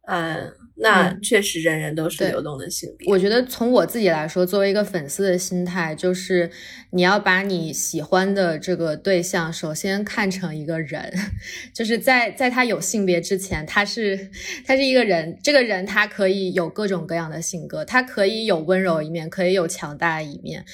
[0.05, 3.09] 嗯，那嗯确实人人都是流动的性别。
[3.09, 6.49] 我觉得从我自己来说，作为一个粉丝的心态，就是
[6.91, 11.13] 你要把你喜欢的这个对象，首先看成一个人，
[11.73, 14.29] 就是在在他有性别之前，他是
[14.65, 20.65] 他是一个人，这个人他可以有各种各样的性格，他可以有温柔一面，可以有强大一面，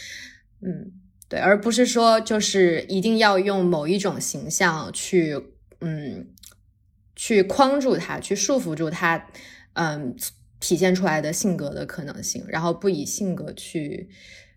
[0.61, 0.91] 嗯，
[1.29, 5.39] 对，而不是说就是一定要用某一种形象去，
[5.81, 6.25] 嗯。
[7.21, 9.27] 去框住他，去束缚住他，
[9.73, 10.15] 嗯，
[10.61, 14.09] 体现出来的性格的可能性，然后不以性格去，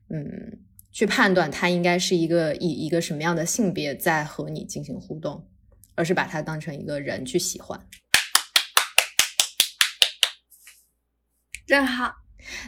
[0.08, 0.60] 嗯，
[0.92, 5.48] 去判断他应该是一个以一个什么样的性别在和你进行互动，
[5.96, 7.84] 而是把他当成一个人去喜欢。
[11.66, 12.14] 真好，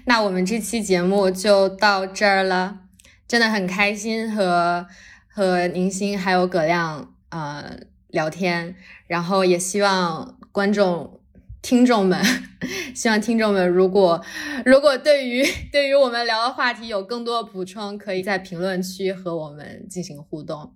[0.06, 2.80] 那我们这期节目就到这儿了，
[3.28, 4.88] 真的很开心和
[5.28, 7.78] 和宁心还有葛亮呃
[8.14, 8.74] 聊天，
[9.06, 11.20] 然后也希望观众。
[11.66, 12.22] 听众们，
[12.94, 14.20] 希望听众们如果
[14.66, 15.42] 如果对于
[15.72, 20.74] 对于我们聊的话题有更多的补充，可以在评论区和我们进行互动。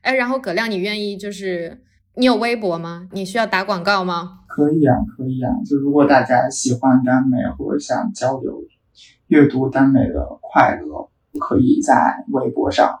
[0.00, 1.82] 哎，然后葛亮，你愿意就是
[2.14, 3.06] 你有微博吗？
[3.12, 4.38] 你需要打广告吗？
[4.48, 5.52] 可以啊，可以啊。
[5.68, 8.62] 就如果大家喜欢耽美或者想交流
[9.26, 13.00] 阅读耽美的快乐，可以在微博上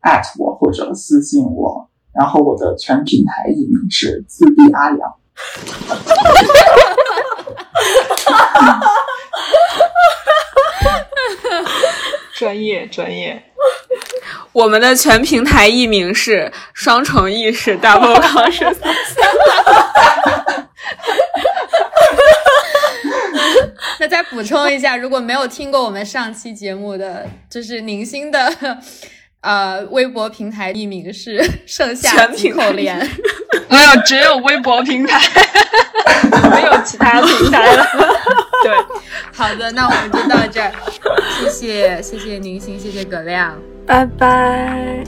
[0.00, 1.88] 艾特我或者私信我。
[2.14, 5.12] 然后我的全平台艺名是自闭阿良。
[12.34, 13.42] 专业专业，
[14.52, 18.76] 我们的全平台艺名是双重意识 double conscious。
[24.00, 28.52] 那再补充一下，如果没有听过我们上期节目的，就是宁心的
[29.42, 32.98] 呃微博平台艺名是 盛夏口莲。
[33.68, 35.18] 没有，只有微博平台，
[36.50, 37.86] 没有其他平台了。
[38.62, 38.72] 对，
[39.32, 40.70] 好的，那我们就到这儿，
[41.40, 43.56] 谢谢谢谢宁心，谢谢葛亮。
[43.86, 45.02] 拜拜。